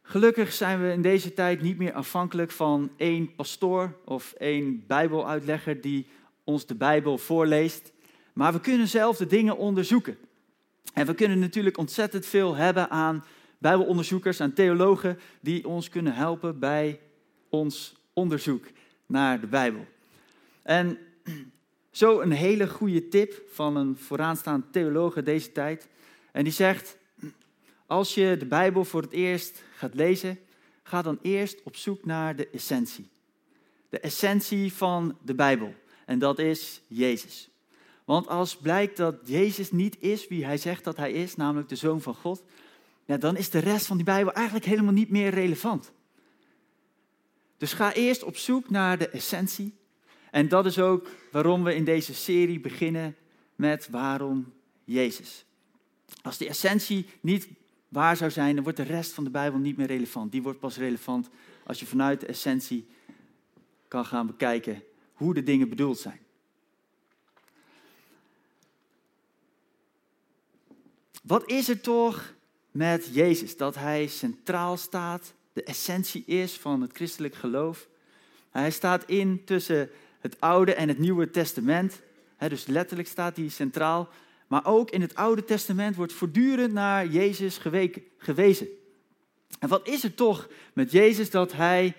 Gelukkig 0.02 0.52
zijn 0.52 0.82
we 0.82 0.92
in 0.92 1.02
deze 1.02 1.34
tijd 1.34 1.62
niet 1.62 1.78
meer 1.78 1.92
afhankelijk 1.92 2.50
van 2.50 2.90
één 2.96 3.34
pastoor 3.34 3.98
of 4.04 4.32
één 4.32 4.84
Bijbeluitlegger 4.86 5.80
die 5.80 6.06
ons 6.44 6.66
de 6.66 6.74
Bijbel 6.74 7.18
voorleest. 7.18 7.92
Maar 8.32 8.52
we 8.52 8.60
kunnen 8.60 8.88
zelf 8.88 9.16
de 9.16 9.26
dingen 9.26 9.56
onderzoeken. 9.56 10.18
En 10.94 11.06
we 11.06 11.14
kunnen 11.14 11.38
natuurlijk 11.38 11.78
ontzettend 11.78 12.26
veel 12.26 12.54
hebben 12.54 12.90
aan 12.90 13.24
Bijbelonderzoekers, 13.62 14.40
aan 14.40 14.52
theologen, 14.52 15.18
die 15.40 15.68
ons 15.68 15.88
kunnen 15.88 16.14
helpen 16.14 16.58
bij 16.58 17.00
ons 17.48 17.94
onderzoek 18.12 18.64
naar 19.06 19.40
de 19.40 19.46
Bijbel. 19.46 19.86
En 20.62 20.98
zo 21.90 22.20
een 22.20 22.32
hele 22.32 22.68
goede 22.68 23.08
tip 23.08 23.42
van 23.50 23.76
een 23.76 23.96
vooraanstaand 23.96 24.72
theoloog 24.72 25.22
deze 25.22 25.52
tijd. 25.52 25.88
En 26.32 26.44
die 26.44 26.52
zegt, 26.52 26.96
als 27.86 28.14
je 28.14 28.36
de 28.38 28.46
Bijbel 28.46 28.84
voor 28.84 29.02
het 29.02 29.12
eerst 29.12 29.62
gaat 29.74 29.94
lezen, 29.94 30.38
ga 30.82 31.02
dan 31.02 31.18
eerst 31.22 31.62
op 31.62 31.76
zoek 31.76 32.04
naar 32.04 32.36
de 32.36 32.48
essentie. 32.48 33.08
De 33.88 34.00
essentie 34.00 34.72
van 34.72 35.18
de 35.24 35.34
Bijbel. 35.34 35.74
En 36.06 36.18
dat 36.18 36.38
is 36.38 36.82
Jezus. 36.86 37.50
Want 38.04 38.28
als 38.28 38.56
blijkt 38.56 38.96
dat 38.96 39.16
Jezus 39.24 39.70
niet 39.70 39.96
is 40.00 40.28
wie 40.28 40.44
hij 40.44 40.56
zegt 40.56 40.84
dat 40.84 40.96
hij 40.96 41.12
is, 41.12 41.36
namelijk 41.36 41.68
de 41.68 41.76
Zoon 41.76 42.00
van 42.00 42.14
God, 42.14 42.42
ja, 43.04 43.16
dan 43.16 43.36
is 43.36 43.50
de 43.50 43.58
rest 43.58 43.86
van 43.86 43.96
die 43.96 44.04
Bijbel 44.04 44.32
eigenlijk 44.32 44.66
helemaal 44.66 44.92
niet 44.92 45.10
meer 45.10 45.30
relevant. 45.30 45.92
Dus 47.56 47.72
ga 47.72 47.92
eerst 47.92 48.22
op 48.22 48.36
zoek 48.36 48.70
naar 48.70 48.98
de 48.98 49.08
essentie. 49.08 49.74
En 50.30 50.48
dat 50.48 50.66
is 50.66 50.78
ook 50.78 51.08
waarom 51.30 51.64
we 51.64 51.74
in 51.74 51.84
deze 51.84 52.14
serie 52.14 52.60
beginnen 52.60 53.16
met 53.56 53.88
waarom 53.90 54.52
Jezus. 54.84 55.44
Als 56.22 56.38
die 56.38 56.48
essentie 56.48 57.06
niet 57.20 57.48
waar 57.88 58.16
zou 58.16 58.30
zijn, 58.30 58.54
dan 58.54 58.64
wordt 58.64 58.78
de 58.78 58.84
rest 58.84 59.12
van 59.12 59.24
de 59.24 59.30
Bijbel 59.30 59.58
niet 59.58 59.76
meer 59.76 59.86
relevant. 59.86 60.32
Die 60.32 60.42
wordt 60.42 60.58
pas 60.58 60.76
relevant 60.76 61.28
als 61.64 61.80
je 61.80 61.86
vanuit 61.86 62.20
de 62.20 62.26
essentie 62.26 62.86
kan 63.88 64.04
gaan 64.04 64.26
bekijken 64.26 64.82
hoe 65.12 65.34
de 65.34 65.42
dingen 65.42 65.68
bedoeld 65.68 65.98
zijn. 65.98 66.20
Wat 71.22 71.50
is 71.50 71.68
er 71.68 71.80
toch 71.80 72.34
met 72.72 73.08
Jezus? 73.12 73.56
Dat 73.56 73.74
hij 73.74 74.06
centraal 74.06 74.76
staat, 74.76 75.32
de 75.52 75.62
essentie 75.62 76.24
is 76.26 76.52
van 76.52 76.80
het 76.80 76.92
christelijk 76.92 77.34
geloof. 77.34 77.88
Hij 78.50 78.70
staat 78.70 79.04
in 79.06 79.44
tussen 79.44 79.90
het 80.20 80.40
Oude 80.40 80.74
en 80.74 80.88
het 80.88 80.98
Nieuwe 80.98 81.30
Testament. 81.30 82.00
dus 82.48 82.66
letterlijk 82.66 83.08
staat 83.08 83.36
hij 83.36 83.48
centraal. 83.48 84.08
Maar 84.46 84.66
ook 84.66 84.90
in 84.90 85.00
het 85.00 85.14
Oude 85.14 85.44
Testament 85.44 85.96
wordt 85.96 86.12
voortdurend 86.12 86.72
naar 86.72 87.06
Jezus 87.06 87.58
gewezen. 88.18 88.68
En 89.58 89.68
wat 89.68 89.88
is 89.88 90.04
er 90.04 90.14
toch 90.14 90.48
met 90.72 90.90
Jezus 90.90 91.30
dat 91.30 91.52
hij 91.52 91.94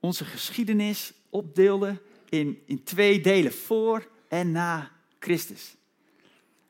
onze 0.00 0.24
geschiedenis 0.24 1.12
opdeelde 1.30 2.00
in, 2.28 2.62
in 2.66 2.82
twee 2.82 3.20
delen, 3.20 3.52
voor 3.52 4.08
en 4.28 4.52
na 4.52 4.90
Christus? 5.18 5.76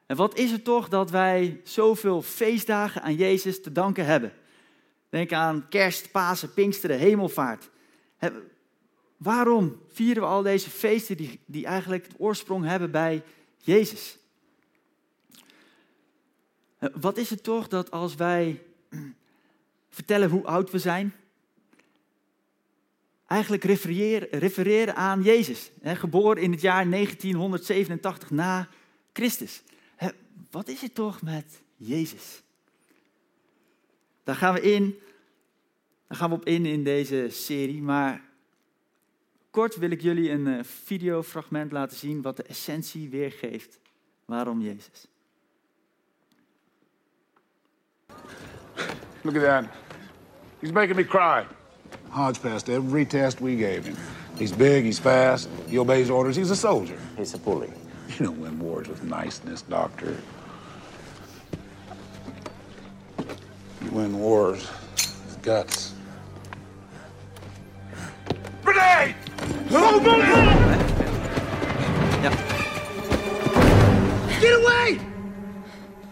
En 0.07 0.17
wat 0.17 0.39
is 0.39 0.53
er 0.53 0.63
toch 0.63 0.89
dat 0.89 1.11
wij 1.11 1.61
zoveel 1.65 2.23
feestdagen 2.23 3.03
aan 3.03 3.15
Jezus 3.15 3.63
te 3.63 3.73
danken 3.73 4.05
hebben? 4.05 4.33
Denk 5.09 5.33
aan 5.33 5.69
kerst, 5.69 6.11
Pasen, 6.11 6.53
Pinksteren, 6.53 6.99
Hemelvaart. 6.99 7.71
Waarom 9.17 9.81
vieren 9.89 10.23
we 10.23 10.29
al 10.29 10.43
deze 10.43 10.71
feesten 10.71 11.17
die, 11.17 11.41
die 11.47 11.67
eigenlijk 11.67 12.07
het 12.07 12.15
oorsprong 12.19 12.65
hebben 12.65 12.91
bij 12.91 13.23
Jezus. 13.59 14.19
Wat 16.79 17.17
is 17.17 17.31
het 17.31 17.43
toch 17.43 17.69
dat 17.69 17.91
als 17.91 18.15
wij 18.15 18.63
vertellen 19.91 20.31
hoe 20.31 20.45
oud 20.45 20.71
we 20.71 20.79
zijn, 20.79 21.15
eigenlijk 23.27 23.65
refereren, 23.65 24.29
refereren 24.31 24.97
aan 24.97 25.23
Jezus, 25.23 25.71
hè, 25.81 25.97
geboren 25.97 26.43
in 26.43 26.51
het 26.51 26.61
jaar 26.61 26.91
1987 26.91 28.31
na 28.31 28.69
Christus. 29.13 29.63
Wat 30.51 30.69
is 30.69 30.81
het 30.81 30.95
toch 30.95 31.23
met 31.23 31.63
Jezus? 31.77 32.43
Daar 34.25 34.37
gaan 34.37 34.55
we 34.55 34.61
in, 34.61 34.99
daar 36.09 36.19
gaan 36.19 36.31
we 36.31 36.37
op 36.37 36.45
in 36.45 36.67
in 36.67 36.85
deze 36.85 37.27
serie, 37.31 37.83
maar 37.83 38.33
Kort 39.55 39.77
wil 39.77 39.91
ik 39.91 40.01
jullie 40.01 40.31
een 40.31 40.47
uh, 40.47 40.59
videofragment 40.63 41.73
laten 41.73 41.97
zien 41.97 42.23
wat 42.23 42.37
de 42.37 42.43
essentie 42.43 43.09
weergeeft. 43.09 43.79
Waarom 44.25 44.61
Jezus? 44.61 45.07
Look 49.23 49.37
at 49.37 49.43
that. 49.43 49.65
He's 50.59 50.73
making 50.73 50.97
me 50.97 51.05
cry. 51.05 51.47
Hodge 52.09 52.41
passed 52.41 52.69
every 52.69 53.05
test 53.05 53.41
we 53.41 53.57
gave 53.57 53.89
him. 53.89 53.97
He's 54.37 54.57
big, 54.57 54.85
he's 54.85 54.99
fast, 54.99 55.49
he 55.69 55.79
obeys 55.79 56.11
orders, 56.11 56.37
he's 56.37 56.51
a 56.51 56.55
soldier. 56.55 56.99
He's 57.17 57.35
a 57.35 57.39
bully. 57.39 57.84
You 58.19 58.27
don't 58.27 58.41
win 58.41 58.61
wars 58.61 58.87
with 58.87 59.03
niceness, 59.03 59.63
Doctor. 59.63 60.17
You 63.83 63.91
win 63.91 64.17
wars 64.21 64.71
with 64.93 65.43
guts. 65.43 65.95
Grenade! 68.63 69.17
Ja. 72.23 72.31
Get 74.41 74.63
away! 74.63 75.01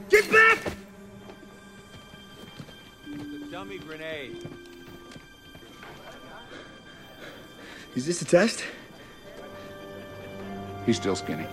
Get 0.09 0.29
back! 0.33 0.59
Dummy 3.53 3.79
grenade. 3.79 4.49
Is 7.95 8.07
this 8.07 8.23
a 8.23 8.25
test? 8.25 8.65
He's 10.85 10.97
still 10.97 11.15
skinny. 11.15 11.47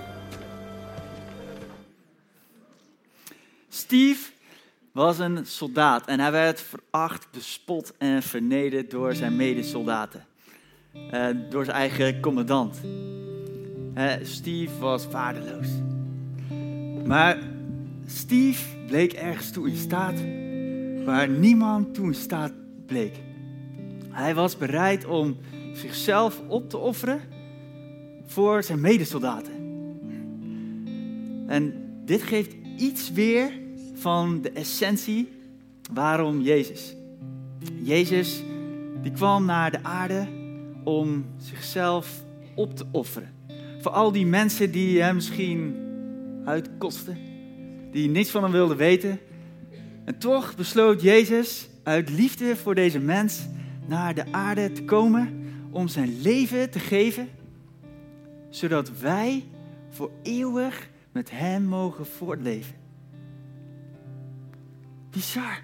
Steve 3.90 4.32
was 4.92 5.20
een 5.20 5.46
soldaat 5.46 6.08
en 6.08 6.20
hij 6.20 6.32
werd 6.32 6.62
veracht, 6.62 7.28
bespot 7.32 7.94
en 7.98 8.24
vernederd 8.24 8.92
door 8.92 9.16
zijn 9.16 9.36
medesoldaten. 9.36 10.26
Eh, 11.12 11.28
door 11.50 11.66
zijn 11.66 11.78
eigen 11.78 12.20
commandant. 12.20 12.82
Eh, 13.94 14.12
Steve 14.22 14.80
was 14.80 15.06
vaardeloos. 15.06 15.68
Maar 17.06 17.38
Steve 18.06 18.78
bleek 18.88 19.14
ergens 19.14 19.52
toe 19.52 19.70
in 19.70 19.76
staat 19.76 20.20
waar 21.06 21.30
niemand 21.30 21.94
toe 21.94 22.06
in 22.06 22.16
staat 22.16 22.54
bleek. 22.86 23.16
Hij 24.10 24.36
was 24.36 24.58
bereid 24.58 25.06
om 25.06 25.38
zichzelf 25.74 26.42
op 26.48 26.70
te 26.70 26.78
offeren 26.78 27.22
voor 28.26 28.64
zijn 28.64 28.82
medesoldaten. 28.82 29.54
En 31.48 31.74
dit 32.06 32.22
geeft 32.22 32.56
iets 32.78 33.12
weer 33.12 33.68
van 34.00 34.42
de 34.42 34.52
essentie 34.52 35.30
waarom 35.94 36.42
Jezus. 36.42 36.96
Jezus 37.84 38.44
die 39.02 39.12
kwam 39.12 39.46
naar 39.46 39.72
de 39.72 39.84
aarde 39.84 40.28
om 40.84 41.26
zichzelf 41.38 42.24
op 42.56 42.76
te 42.76 42.86
offeren. 42.92 43.34
Voor 43.82 43.92
al 43.92 44.12
die 44.12 44.26
mensen 44.26 44.72
die 44.72 45.02
hem 45.02 45.16
misschien 45.16 45.76
uitkosten, 46.46 47.18
die 47.92 48.10
niets 48.10 48.30
van 48.30 48.44
hem 48.44 48.52
wilden 48.52 48.78
weten. 48.78 49.20
En 50.06 50.18
toch 50.18 50.56
besloot 50.56 51.02
Jezus 51.02 51.70
uit 51.84 52.10
liefde 52.10 52.56
voor 52.56 52.76
deze 52.76 53.00
mens 53.00 53.48
naar 53.88 54.16
de 54.16 54.32
aarde 54.32 54.72
te 54.72 54.84
komen 54.84 55.48
om 55.72 55.88
zijn 55.88 56.22
leven 56.22 56.70
te 56.70 56.80
geven, 56.80 57.30
zodat 58.50 59.00
wij 59.00 59.44
voor 59.90 60.12
eeuwig 60.24 60.90
met 61.12 61.30
hem 61.32 61.64
mogen 61.64 62.06
voortleven. 62.06 62.79
Bizar. 65.12 65.62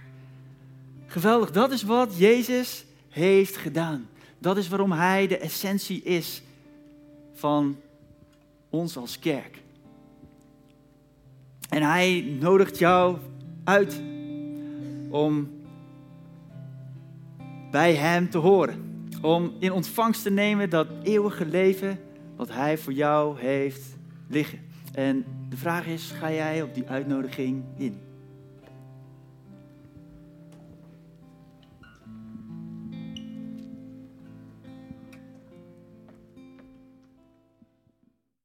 Geweldig, 1.06 1.52
dat 1.52 1.72
is 1.72 1.84
wat 1.84 2.18
Jezus 2.18 2.86
heeft 3.10 3.58
gedaan. 3.58 4.08
Dat 4.40 4.58
is 4.58 4.68
waarom 4.68 4.92
hij 4.92 5.28
de 5.28 5.38
essentie 5.38 6.04
is 6.04 6.44
van 7.34 7.78
ons 8.70 8.98
als 8.98 9.20
kerk. 9.20 9.62
En 11.70 11.82
hij 11.82 12.38
nodigt 12.40 12.78
jou 12.78 13.18
uit 13.64 14.02
om 15.10 15.50
bij 17.72 17.96
hem 17.96 18.30
te 18.30 18.38
horen. 18.38 19.08
Om 19.22 19.54
in 19.60 19.72
ontvangst 19.72 20.24
te 20.24 20.30
nemen 20.30 20.70
dat 20.70 20.88
eeuwige 21.04 21.46
leven 21.46 22.00
wat 22.36 22.52
hij 22.52 22.78
voor 22.78 22.94
jou 22.94 23.40
heeft 23.40 23.84
liggen. 24.28 24.60
En 24.94 25.26
de 25.50 25.58
vraag 25.58 25.86
is, 25.86 26.12
ga 26.12 26.32
jij 26.32 26.62
op 26.62 26.74
die 26.74 26.88
uitnodiging 26.88 27.64
in? 27.78 28.05